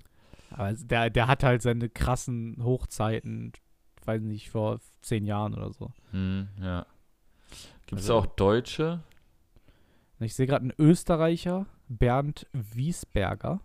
[0.52, 3.52] Aber der, der hat halt seine krassen Hochzeiten,
[4.06, 5.92] weiß nicht, vor zehn Jahren oder so.
[6.12, 6.86] Hm, ja.
[7.88, 9.02] Gibt es Also- auch Deutsche?
[10.20, 13.60] Ich sehe gerade einen Österreicher, Bernd Wiesberger.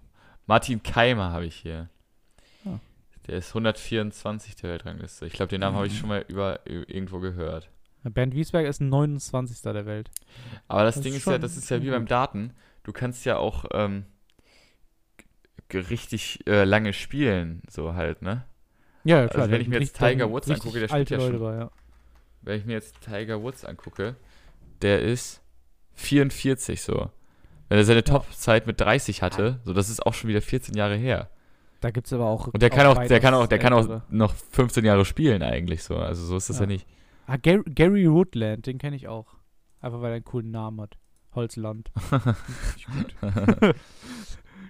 [0.46, 1.88] Martin Keimer habe ich hier.
[3.26, 5.26] Der ist 124 der Weltrangliste.
[5.26, 7.70] Ich glaube, den Namen habe ich schon mal über, irgendwo gehört.
[8.02, 9.60] Bernd Wiesberger ist ein 29.
[9.62, 10.10] der Welt.
[10.68, 12.10] Aber das, Das Ding ist ja, das ist ja wie beim gut.
[12.10, 12.54] Daten.
[12.82, 14.06] Du kannst ja auch ähm,
[15.72, 18.44] richtig äh, lange spielen, so halt, ne?
[19.04, 21.54] Ja, Also wenn ich mir jetzt Tiger Woods angucke, der spielt ja Leute schon- bei,
[21.56, 21.70] ja.
[22.42, 24.16] Wenn ich mir jetzt Tiger Woods angucke,
[24.82, 25.42] der ist
[25.94, 27.10] 44 so.
[27.68, 30.96] Wenn er seine Top-Zeit mit 30 hatte, so das ist auch schon wieder 14 Jahre
[30.96, 31.30] her.
[31.80, 32.48] Da gibt es aber auch.
[32.48, 35.82] Und der kann auch, der kann auch, der kann auch noch 15 Jahre spielen eigentlich
[35.82, 35.96] so.
[35.96, 36.66] Also so ist das ja, Ja.
[36.66, 36.86] nicht.
[37.26, 39.34] Ah, Gary, Gary Woodland, den kenne ich auch.
[39.80, 40.98] Einfach weil er einen coolen Namen hat.
[41.34, 41.90] Holzland.
[42.76, 42.86] Ich.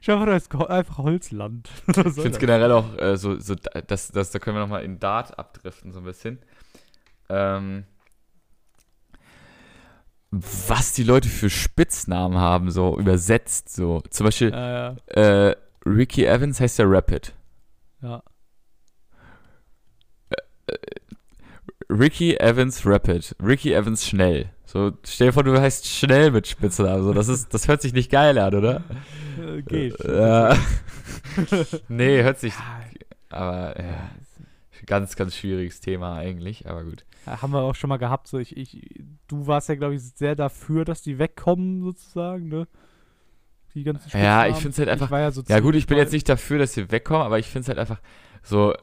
[0.03, 1.69] Ich einfach, das ist einfach Holzland.
[1.89, 4.99] Ich finde es generell auch äh, so, so das, das, da können wir nochmal in
[4.99, 6.39] Dart abdriften, so ein bisschen.
[7.29, 7.85] Ähm,
[10.31, 14.01] was die Leute für Spitznamen haben, so übersetzt, so.
[14.11, 15.49] Zum Beispiel, Ja, ja.
[15.49, 15.57] äh,
[15.87, 17.35] Ricky Evans heißt ja Rapid.
[18.03, 18.23] ja.
[21.91, 23.35] Ricky Evans Rapid.
[23.43, 24.51] Ricky Evans schnell.
[24.65, 27.03] So, stell dir vor, du heißt schnell mit Spitznamen.
[27.03, 28.85] So, das, ist, das hört sich nicht geil an, oder?
[29.41, 30.01] Äh, geht.
[30.01, 30.55] Äh,
[31.89, 32.55] nee, hört sich.
[33.31, 34.11] Aber ja,
[34.87, 37.05] ganz, ganz schwieriges Thema eigentlich, aber gut.
[37.27, 38.29] haben wir auch schon mal gehabt.
[38.29, 42.69] So ich, ich, du warst ja, glaube ich, sehr dafür, dass die wegkommen, sozusagen, ne?
[43.75, 44.61] Die ganzen Ja, ich Spitznamen.
[44.63, 47.23] find's halt einfach- ja, so Ja, gut, ich bin jetzt nicht dafür, dass sie wegkommen,
[47.23, 48.01] aber ich finde es halt einfach
[48.43, 48.75] so.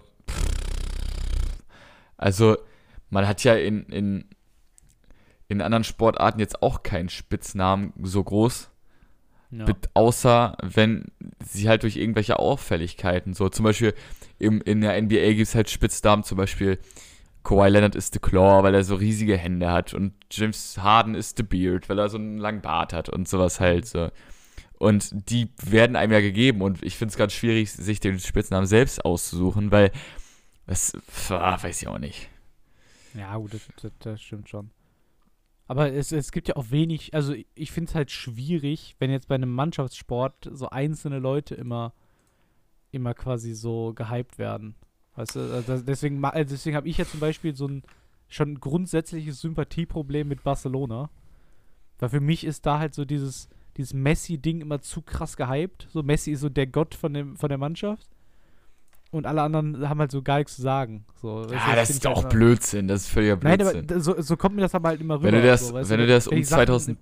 [2.18, 2.58] Also,
[3.10, 4.26] man hat ja in, in,
[5.48, 8.70] in anderen Sportarten jetzt auch keinen Spitznamen so groß,
[9.52, 9.66] Ja.
[9.94, 11.06] außer wenn
[11.46, 13.94] sie halt durch irgendwelche Auffälligkeiten, so zum Beispiel
[14.40, 16.80] im, in der NBA gibt es halt Spitznamen, zum Beispiel
[17.44, 21.38] Kawhi Leonard ist The Claw, weil er so riesige Hände hat und James Harden ist
[21.38, 24.10] The Beard, weil er so einen langen Bart hat und sowas halt so.
[24.78, 28.68] Und die werden einem ja gegeben und ich finde es ganz schwierig, sich den Spitznamen
[28.68, 29.92] selbst auszusuchen, weil
[30.68, 30.94] das,
[31.30, 32.30] ah, weiß ich auch nicht.
[33.16, 34.70] Ja, gut, das, das, das stimmt schon.
[35.68, 39.28] Aber es, es gibt ja auch wenig, also ich finde es halt schwierig, wenn jetzt
[39.28, 41.94] bei einem Mannschaftssport so einzelne Leute immer,
[42.92, 44.76] immer quasi so gehypt werden.
[45.16, 47.84] Weißt du, also deswegen, also deswegen habe ich ja zum Beispiel so ein
[48.30, 51.10] schon grundsätzliches Sympathieproblem mit Barcelona.
[52.00, 55.88] Weil für mich ist da halt so dieses, dieses Messi-Ding immer zu krass gehypt.
[55.92, 58.08] So Messi ist so der Gott von, dem, von der Mannschaft.
[59.12, 61.06] Und alle anderen haben halt so gar nichts zu sagen.
[61.22, 63.78] So, Ja, das ist halt auch immer- Blödsinn, das ist völliger Nein, Blödsinn.
[63.86, 65.24] aber d- so, so kommt mir das aber halt immer rüber.
[65.32, 66.98] Wenn du das, so, wenn du das um die Sachen- 2000,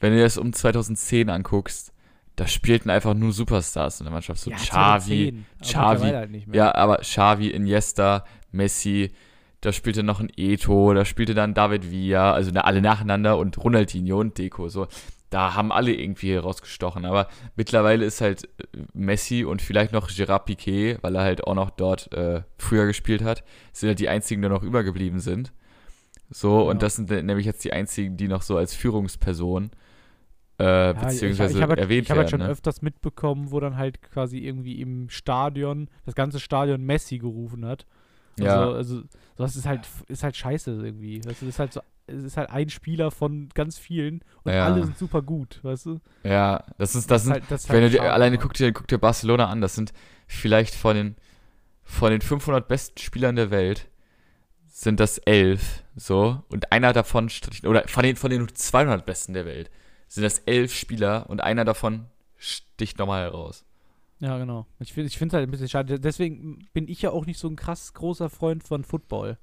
[0.00, 1.92] wenn du das um 2010 anguckst,
[2.36, 4.40] da spielten einfach nur Superstars in der Mannschaft.
[4.40, 6.56] So Ja, Xavi, 2010, aber Xavi, halt nicht mehr.
[6.56, 9.10] ja, aber Xavi, Iniesta, Messi,
[9.60, 14.20] da spielte noch ein Eto, da spielte dann David Villa, also alle nacheinander und Ronaldinho
[14.20, 14.86] und Deco, so.
[15.30, 20.46] Da haben alle irgendwie rausgestochen, aber mittlerweile ist halt äh, Messi und vielleicht noch Gerard
[20.46, 24.40] Piquet, weil er halt auch noch dort äh, früher gespielt hat, sind halt die einzigen,
[24.42, 25.52] die noch übergeblieben sind.
[26.30, 26.70] So, Ja.
[26.70, 29.70] und das sind nämlich jetzt die einzigen, die noch so als Führungsperson
[30.60, 32.40] äh, Ja, ich- beziehungsweise ich, ich habe halt, erwähnt ich hab halt werden.
[32.40, 32.52] schon ne?
[32.52, 37.86] öfters mitbekommen, wo dann halt quasi irgendwie im Stadion das ganze Stadion Messi gerufen hat.
[38.44, 38.60] Ja.
[38.60, 39.02] Also, also
[39.36, 41.18] sowas ist halt ist halt scheiße irgendwie.
[41.24, 41.80] Weißt du, das ist halt so
[42.10, 44.64] es ist halt ein Spieler von ganz vielen und Ja.
[44.64, 46.00] alle sind super gut, weißt du?
[46.24, 48.88] Ja, das ist, das sind, halt, das wenn halt du dir, alleine guck dir, guck
[48.88, 49.92] dir Barcelona an, das sind
[50.26, 51.16] vielleicht von den,
[51.82, 53.88] von den 500 besten Spielern der Welt
[54.66, 59.34] sind das elf, so, und einer davon, sticht- oder von den, von den 200 besten
[59.34, 59.70] der Welt
[60.06, 63.66] sind das elf Spieler und einer davon sticht nochmal heraus.
[64.20, 64.66] Ja, genau.
[64.80, 66.00] Ich finde es halt ein bisschen schade.
[66.00, 69.38] Deswegen bin ich ja auch nicht so ein krass großer Freund von Football.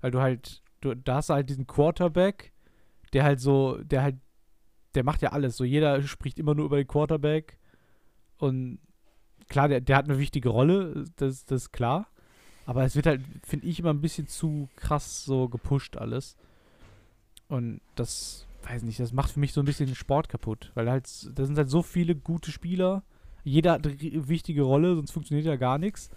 [0.00, 2.52] Weil du halt, du, da hast du halt diesen Quarterback,
[3.12, 4.16] der halt so, der halt,
[4.94, 5.56] der macht ja alles.
[5.56, 7.58] So jeder spricht immer nur über den Quarterback.
[8.38, 8.80] Und
[9.48, 12.08] klar, der, der hat eine wichtige Rolle, das, das ist klar.
[12.66, 16.36] Aber es wird halt, finde ich, immer ein bisschen zu krass so gepusht alles.
[17.48, 20.70] Und das, weiß nicht, das macht für mich so ein bisschen den Sport kaputt.
[20.74, 21.06] Weil halt,
[21.36, 23.02] da sind halt so viele gute Spieler.
[23.44, 26.10] Jeder hat eine wichtige Rolle, sonst funktioniert ja gar nichts.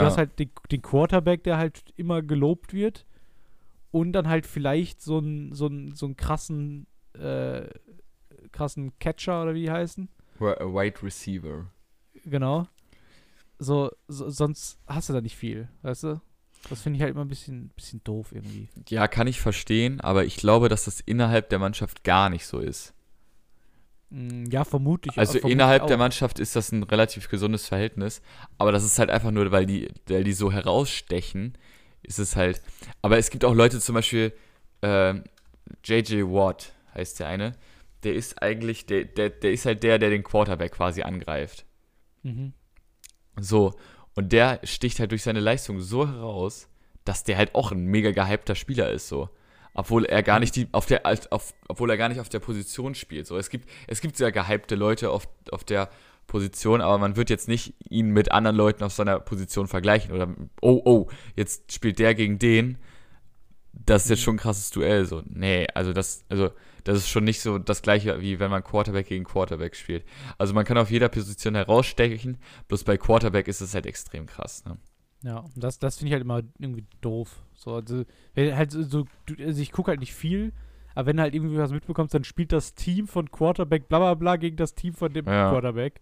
[0.00, 3.04] Du hast halt den, den Quarterback, der halt immer gelobt wird.
[3.90, 6.86] Und dann halt vielleicht so einen so einen- so einen krassen
[7.18, 7.66] äh,
[8.52, 10.08] krassen Catcher oder wie die heißen.
[10.38, 11.66] Wide Receiver.
[12.24, 12.66] Genau.
[13.58, 16.20] So, so, sonst hast du da nicht viel, weißt du?
[16.70, 18.68] Das finde ich halt immer ein bisschen, bisschen doof irgendwie.
[18.88, 22.58] Ja, kann ich verstehen, aber ich glaube, dass das innerhalb der Mannschaft gar nicht so
[22.58, 22.94] ist.
[24.10, 25.16] Mm, Ja, vermutlich.
[25.18, 25.86] Also vermutlich innerhalb auch.
[25.86, 28.22] der Mannschaft ist das ein relativ gesundes Verhältnis,
[28.56, 31.56] aber das ist halt einfach nur, weil die, weil die so herausstechen,
[32.02, 32.62] ist es halt.
[33.02, 34.32] Aber es gibt auch Leute, zum Beispiel
[34.82, 35.24] ähm,
[35.84, 37.56] JJ Watt heißt der eine,
[38.04, 41.64] der ist eigentlich, der, der, der ist halt der, der den Quarterback quasi angreift.
[42.22, 42.52] Mhm.
[43.40, 43.74] So,
[44.14, 46.68] und der sticht halt durch seine Leistung so heraus,
[47.04, 49.28] dass der halt auch ein mega gehypter Spieler ist, so.
[49.78, 52.96] Obwohl er gar nicht die, auf der, auf, obwohl er gar nicht auf der Position
[52.96, 53.28] spielt.
[53.28, 55.88] So, es gibt, es gibt sehr gehypte Leute auf, auf der
[56.26, 60.10] Position, aber man wird jetzt nicht ihn mit anderen Leuten auf seiner Position vergleichen.
[60.10, 62.78] Oder, oh, oh, jetzt spielt der gegen den.
[63.72, 65.04] Das ist jetzt schon ein krasses Duell.
[65.04, 66.50] So, nee, also das, also,
[66.82, 70.04] das ist schon nicht so das gleiche, wie wenn man Quarterback gegen Quarterback spielt.
[70.38, 74.64] Also man kann auf jeder Position herausstechen, bloß bei Quarterback ist es halt extrem krass.
[74.64, 74.76] Ne?
[75.22, 77.42] Ja, das, das finde ich halt immer irgendwie doof.
[77.54, 78.04] So, also,
[78.34, 79.04] wenn halt so,
[79.38, 80.52] also ich gucke halt nicht viel,
[80.94, 84.14] aber wenn du halt irgendwie was mitbekommst, dann spielt das Team von Quarterback bla bla
[84.14, 85.50] bla gegen das Team von dem Ja.
[85.50, 86.00] Quarterback.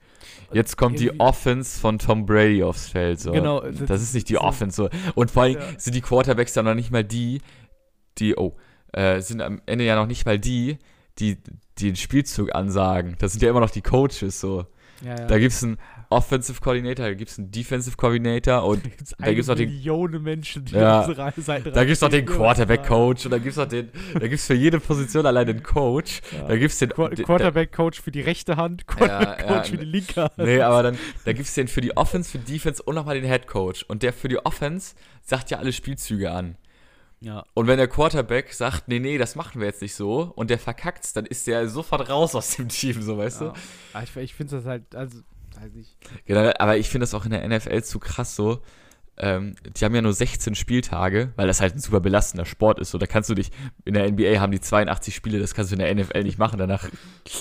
[0.53, 3.21] Jetzt kommt die Irgendwie- Offense von Tom Brady aufs Feld.
[3.21, 3.33] So.
[3.33, 4.77] Genau, Das, das- ist nicht die so- Offense.
[4.77, 4.89] So.
[5.15, 5.79] Und vor allem Ja.
[5.79, 7.41] sind die Quarterbacks dann noch nicht mal die,
[8.19, 8.55] die, oh,
[8.93, 10.79] äh, sind am Ende ja noch nicht mal die,
[11.19, 11.37] die,
[11.79, 13.17] die den Spielzug ansagen.
[13.19, 14.41] Das sind ja immer noch die Coaches.
[14.41, 14.67] So.
[15.03, 15.27] Ja, ja.
[15.27, 15.77] Da gibt es einen
[16.11, 20.23] Offensive Coordinator, da gibt es einen Defensive Coordinator und gibt's da gibt's noch den- Millionen
[20.23, 21.01] Menschen, die Ja.
[21.01, 23.67] auf diese Reise Seite da gibt es noch den Quarterback-Coach und da gibt es noch
[23.69, 26.21] den, da gibt es für jede Position allein den Coach.
[26.33, 26.49] Ja.
[26.49, 30.23] Da gibt es den, Qu Quarterback-Coach für die rechte Hand, Quarterback-Coach ja, für die linke
[30.23, 30.39] Hand.
[30.39, 33.21] Nee, aber dann da gibt es den für die Offense, für die Defense und nochmal
[33.21, 33.85] den Head Coach.
[33.89, 36.57] Und der für die Offense sagt ja alle Spielzüge an.
[37.21, 37.45] Ja.
[37.55, 40.59] Und wenn der Quarterback sagt, nee, nee, das machen wir jetzt nicht so, und der
[40.59, 43.47] verkackt's, dann ist der sofort raus aus dem Team, so weißt ja.
[43.49, 43.53] du?
[43.95, 45.21] Ah, Ich, ich finde das halt, also,
[45.57, 45.97] weiß nicht.
[46.27, 48.61] Genau, aber ich finde das auch in der NFL zu krass so.
[49.19, 52.91] Ähm, die haben ja nur 16 Spieltage, weil das halt ein super belastender Sport ist.
[52.91, 53.51] So, da kannst du dich,
[53.87, 56.59] in der NBA haben die 82 Spiele, das kannst du in der NFL nicht machen.
[56.59, 56.87] Danach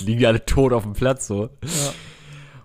[0.00, 1.50] liegen die alle tot auf dem Platz, so.
[1.62, 1.92] Ja.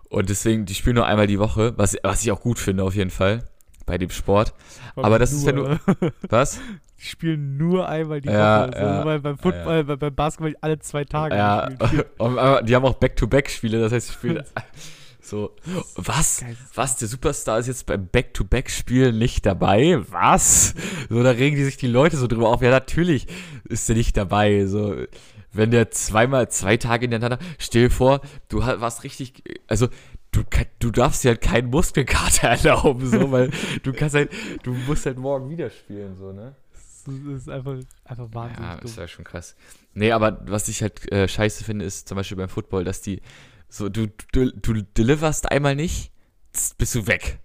[0.08, 2.96] Und deswegen, die spielen nur einmal die Woche, was, was ich auch gut finde auf
[2.96, 3.44] jeden Fall
[3.86, 4.54] bei dem Sport.
[4.96, 5.80] Aber das ist, wenn nur,
[6.30, 6.60] Was?
[7.00, 8.78] Die spielen nur einmal die Ja, Woche.
[8.80, 11.36] ja, so, weil beim Football, bei- beim Basketball alle zwei Tage.
[11.36, 11.68] Ja,
[12.18, 14.44] aber die haben auch Back-to-Back-Spiele, das heißt, sie spielen
[15.32, 15.56] so.
[15.96, 16.44] Was?
[16.76, 16.98] Was?
[16.98, 20.00] Der Superstar ist jetzt beim Back-to-Back-Spiel nicht dabei?
[20.12, 20.76] Was?
[21.10, 22.62] So, da regen die sich die Leute so drüber auf.
[22.62, 23.26] Ja, natürlich
[23.64, 24.66] ist der nicht dabei.
[24.68, 24.96] So,
[25.54, 29.88] wenn der zweimal, zwei Tage hintereinander, stell dir vor, du warst richtig, also,
[30.32, 30.44] du,
[30.80, 33.52] du darfst dir halt keinen Muskelkater erlauben, so, weil
[33.84, 34.32] du kannst halt,
[34.64, 36.56] du musst halt morgen wieder spielen, so, ne?
[36.74, 38.82] Das ist einfach, einfach wahnsinnig Ja, dumm.
[38.84, 39.56] das wäre schon krass.
[39.94, 43.22] Nee, aber was ich halt äh, scheiße finde, ist zum Beispiel beim Football, dass die
[43.72, 46.12] so, du, du, du deliverst einmal nicht,
[46.78, 47.40] bist du weg.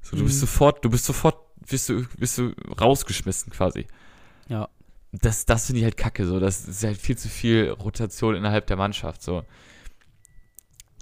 [0.00, 0.40] So, du bist Mhm.
[0.46, 1.36] sofort, du bist sofort,
[1.68, 3.86] bist du, bist du rausgeschmissen quasi.
[4.48, 4.68] Ja.
[5.10, 6.38] Das, das finde ich halt kacke, so.
[6.38, 9.44] Das ist halt viel zu viel Rotation innerhalb der Mannschaft, so.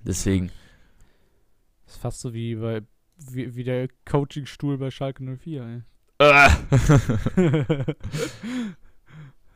[0.05, 0.51] Deswegen.
[1.85, 2.83] Das ist fast so wie bei
[3.19, 5.62] wie, wie der Coachingstuhl bei Schalke 04.
[5.62, 5.83] Ey.
[6.19, 6.49] Äh.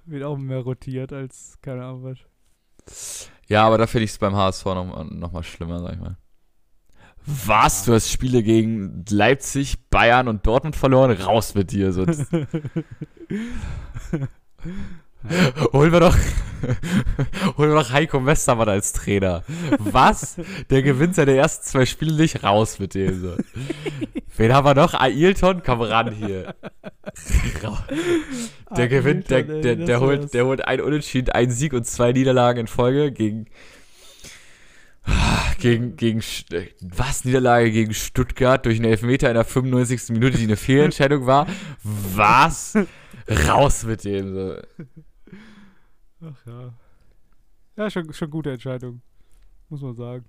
[0.04, 2.16] Wird auch mehr rotiert als, keine Ahnung
[2.84, 3.30] was.
[3.48, 6.16] Ja, aber da finde ich es beim HSV noch, noch mal schlimmer, sag ich mal.
[7.24, 7.84] Was?
[7.84, 11.10] Du hast Spiele gegen Leipzig, Bayern und Dortmund verloren?
[11.10, 11.92] Raus mit dir.
[11.92, 12.06] So.
[15.72, 16.16] Holen wir doch,
[17.58, 19.42] holen wir doch Heiko Westermann als Trainer.
[19.78, 20.36] Was?
[20.70, 23.20] Der gewinnt seine ersten zwei Spiele nicht raus mit dem.
[23.20, 23.36] So.
[24.36, 24.94] Wen haben wir noch?
[24.94, 25.62] Ailton?
[25.64, 26.54] Komm ran hier.
[28.76, 31.72] Der Ah, gewinnt, der, Ailton, der, der, war holt, der holt ein Unentschieden, einen Sieg
[31.72, 33.46] und zwei Niederlagen in Folge gegen.
[35.58, 36.22] Gegen, gegen,
[36.80, 37.24] was?
[37.24, 40.10] Niederlage gegen Stuttgart durch einen Elfmeter in der 95.
[40.10, 41.46] Minute, die eine Fehlentscheidung war?
[41.82, 42.74] Was?
[43.48, 44.34] Raus mit dem.
[44.34, 44.56] So.
[46.22, 46.72] Ach ja.
[47.76, 49.00] Ja, schon, schon gute Entscheidung.
[49.68, 50.24] Muss man sagen.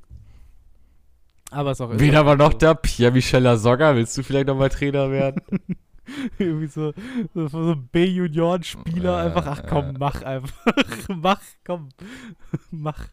[1.51, 2.75] Aber ist auch Wen haben wir noch da?
[2.75, 5.41] Pierre-Michel Lasogga, willst du vielleicht nochmal Trainer werden?
[6.37, 6.93] Irgendwie so,
[7.33, 9.17] so, so ein B-Junioren-Spieler.
[9.17, 9.93] Ja, einfach, ach komm, ja.
[9.97, 10.65] mach einfach.
[11.09, 11.89] mach, komm.
[12.71, 13.07] mach.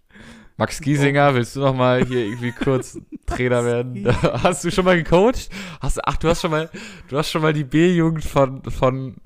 [0.59, 4.07] Max Giesinger, willst du nochmal hier irgendwie kurz Trainer werden?
[4.23, 5.51] Hast du schon mal gecoacht?
[5.81, 6.71] Hast, ach, du hast schon mal,
[7.09, 9.17] du hast schon mal die B-Jugend von, von,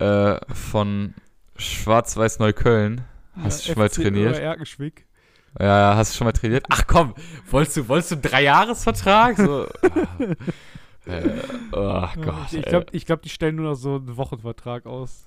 [0.00, 1.14] äh, von
[1.60, 3.02] Schwarz-Weiß Neukölln.
[3.36, 4.36] Hast du schon mal FC trainiert?
[4.36, 5.06] Oder Erkenschwick.
[5.58, 6.64] Ja, hast du schon mal trainiert?
[6.68, 7.14] Ach komm,
[7.50, 9.36] wolltest du, wolltest du einen Dreijahresvertrag?
[9.36, 9.64] So,
[11.06, 11.30] äh,
[11.72, 12.52] oh Gott.
[12.52, 15.26] ich glaube, glaub, die stellen nur noch so einen Wochenvertrag aus.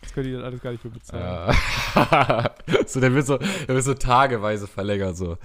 [0.00, 1.54] Das können die dann alles gar nicht mehr bezahlen.
[1.94, 2.50] Ja.
[2.86, 5.38] so, der wird so, der wird so tageweise verlängert, so.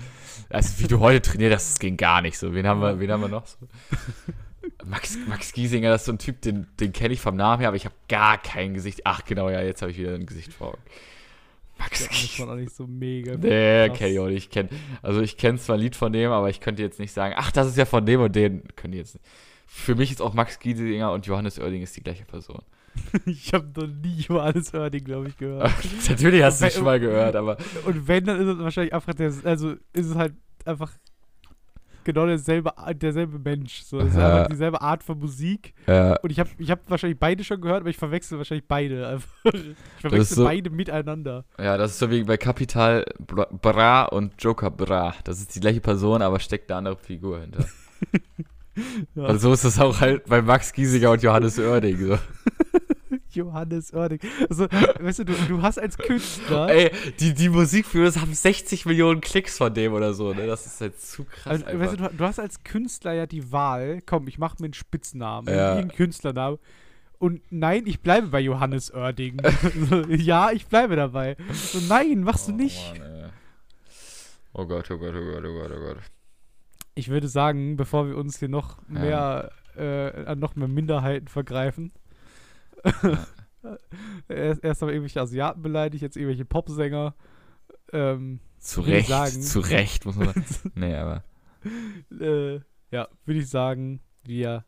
[0.49, 2.55] Also, wie du heute trainiert hast, das ging gar nicht so.
[2.55, 3.57] Wen haben wir, wen haben wir noch so?
[4.89, 7.69] Max, Max Giesinger, das ist so ein Typ, den, den kenne ich vom Namen her,
[7.69, 9.01] aber ich habe gar kein Gesicht.
[9.03, 10.81] Ach, genau, ja, jetzt habe ich wieder ein Gesicht vor Augen.
[11.77, 13.35] Max ja, das war auch nicht so mega.
[13.37, 14.45] Nee, kenne ich auch nicht.
[14.45, 14.69] Ich kenn,
[15.01, 17.51] also, ich kenne zwar ein Lied von dem, aber ich könnte jetzt nicht sagen, ach,
[17.51, 18.63] das ist ja von dem und den.
[18.75, 19.25] Können die jetzt nicht.
[19.67, 22.61] Für mich ist auch Max Giesinger und Johannes Oerding ist die gleiche Person.
[23.25, 25.71] ich habe noch nie Johannes Oerding, glaube ich, gehört.
[26.09, 27.57] Natürlich hast du es schon mal gehört, aber.
[27.85, 30.33] Und wenn, dann ist es wahrscheinlich einfach der, also ist es halt
[30.65, 30.91] einfach
[32.07, 33.83] genau derselbe, derselbe Mensch.
[33.83, 34.37] So, ist ja.
[34.37, 35.73] einfach dieselbe Art von Musik.
[35.87, 36.15] Ja.
[36.21, 39.19] Und ich habe ich hab wahrscheinlich beide schon gehört, aber ich verwechsel wahrscheinlich beide.
[39.43, 41.43] Ich verwechsel so, beide miteinander.
[41.57, 45.15] Ja, das ist so wie bei Capital Bra und Joker Bra.
[45.23, 47.65] Das ist die gleiche Person, aber steckt eine andere Figur hinter.
[49.15, 49.23] ja.
[49.23, 51.97] Also so ist das auch halt bei Max Giesiger und Johannes Oerding.
[51.97, 52.17] So.
[53.37, 54.19] Johannes Oerding.
[54.49, 56.69] Also, weißt du, du, du hast als Künstler.
[56.69, 60.47] Ey, die, die Musikvideos haben 60 Millionen Klicks von dem oder so, ne?
[60.47, 61.63] Das ist halt zu krass.
[61.63, 64.73] Also, weißt du, du, hast als Künstler ja die Wahl, komm, ich mache mir einen
[64.73, 65.75] Spitznamen, ja.
[65.75, 66.59] einen Künstlernamen.
[67.19, 69.41] Und nein, ich bleibe bei Johannes Oerding.
[70.09, 71.35] ja, ich bleibe dabei.
[71.51, 72.99] So, nein, machst oh, du nicht.
[72.99, 73.31] Mann,
[74.53, 75.97] oh Gott, oh Gott, oh Gott, oh Gott, oh Gott.
[76.93, 80.07] Ich würde sagen, bevor wir uns hier noch mehr ja.
[80.07, 81.91] äh, an noch mehr Minderheiten vergreifen,
[84.27, 87.15] erst, erst haben irgendwelche Asiaten beleidigt, jetzt irgendwelche Popsänger.
[87.91, 89.09] Ähm, zu Recht,
[89.43, 90.71] zu Recht, muss man sagen.
[90.75, 91.23] nee, aber.
[92.11, 92.59] Äh,
[92.91, 94.65] ja, würde ich sagen, wir,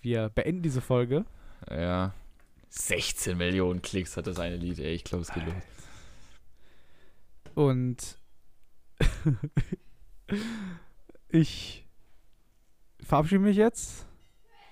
[0.00, 1.24] wir beenden diese Folge.
[1.70, 2.14] Ja.
[2.68, 4.94] 16 Millionen Klicks hat das eine Lied, ey.
[4.94, 5.54] Ich glaube, es geht los.
[7.54, 8.18] Und
[11.28, 11.86] ich
[13.00, 14.06] verabschiede mich jetzt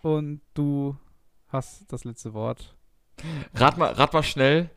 [0.02, 0.96] und du
[1.52, 2.74] hast das letzte Wort.
[3.54, 4.70] Rat mal, rat mal schnell,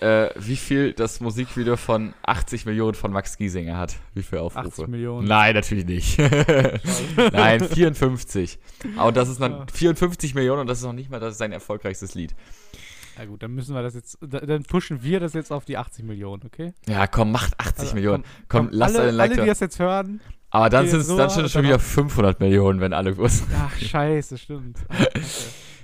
[0.00, 3.96] äh, wie viel das Musikvideo von 80 Millionen von Max Giesinger hat.
[4.14, 4.68] Wie viel Aufrufe?
[4.68, 5.26] 80 Millionen.
[5.26, 6.18] Nein, natürlich nicht.
[7.32, 8.58] Nein, 54.
[8.96, 9.66] Aber das ist dann ja.
[9.72, 12.34] 54 Millionen und das ist noch nicht mal das ist sein erfolgreichstes Lied.
[13.18, 16.04] Na gut, dann müssen wir das jetzt, dann pushen wir das jetzt auf die 80
[16.04, 16.74] Millionen, okay?
[16.86, 18.24] Ja, komm, macht 80 also, Millionen.
[18.48, 20.20] Komm, komm, komm lass alle, Like alle, die das jetzt hören.
[20.50, 23.50] Aber dann sind es so, dann schon wieder 500 Millionen, wenn alle wussten.
[23.56, 24.78] Ach, scheiße, stimmt.
[24.88, 25.20] Ach, okay.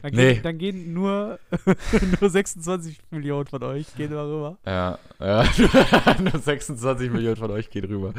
[0.03, 0.35] Dann, nee.
[0.35, 1.39] gehen, dann gehen nur,
[2.21, 4.59] nur 26 Millionen von euch gehen rüber.
[4.67, 5.45] Ja, ja.
[6.19, 8.13] nur 26 Millionen von euch gehen rüber.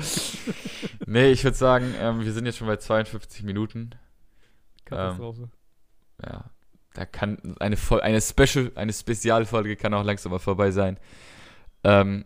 [1.06, 3.90] nee, ich würde sagen, ähm, wir sind jetzt schon bei 52 Minuten.
[4.86, 5.50] Katastrophe.
[6.22, 6.46] Ähm, ja,
[6.94, 10.98] da kann eine, eine Special, eine Spezialfolge kann auch langsam mal vorbei sein.
[11.84, 12.24] Ähm,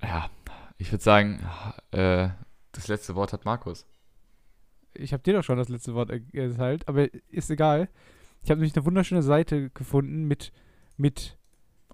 [0.00, 0.30] ja,
[0.78, 1.44] ich würde sagen,
[1.90, 2.28] äh,
[2.70, 3.86] das letzte Wort hat Markus.
[4.92, 7.88] Ich habe dir doch schon das letzte Wort erteilt, aber ist egal.
[8.44, 10.52] Ich habe nämlich eine wunderschöne Seite gefunden mit.
[10.98, 11.38] mit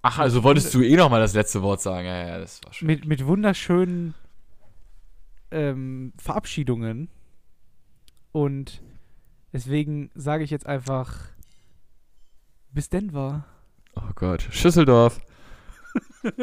[0.02, 2.06] Ach, also wolltest du eh noch mal das letzte Wort sagen?
[2.06, 2.86] Ja, ja, das war schön.
[2.86, 4.14] Mit, mit wunderschönen
[5.52, 7.08] ähm, Verabschiedungen.
[8.32, 8.82] Und
[9.52, 11.28] deswegen sage ich jetzt einfach.
[12.72, 13.44] Bis Denver.
[13.94, 14.48] Oh Gott.
[14.50, 15.20] Schüsseldorf.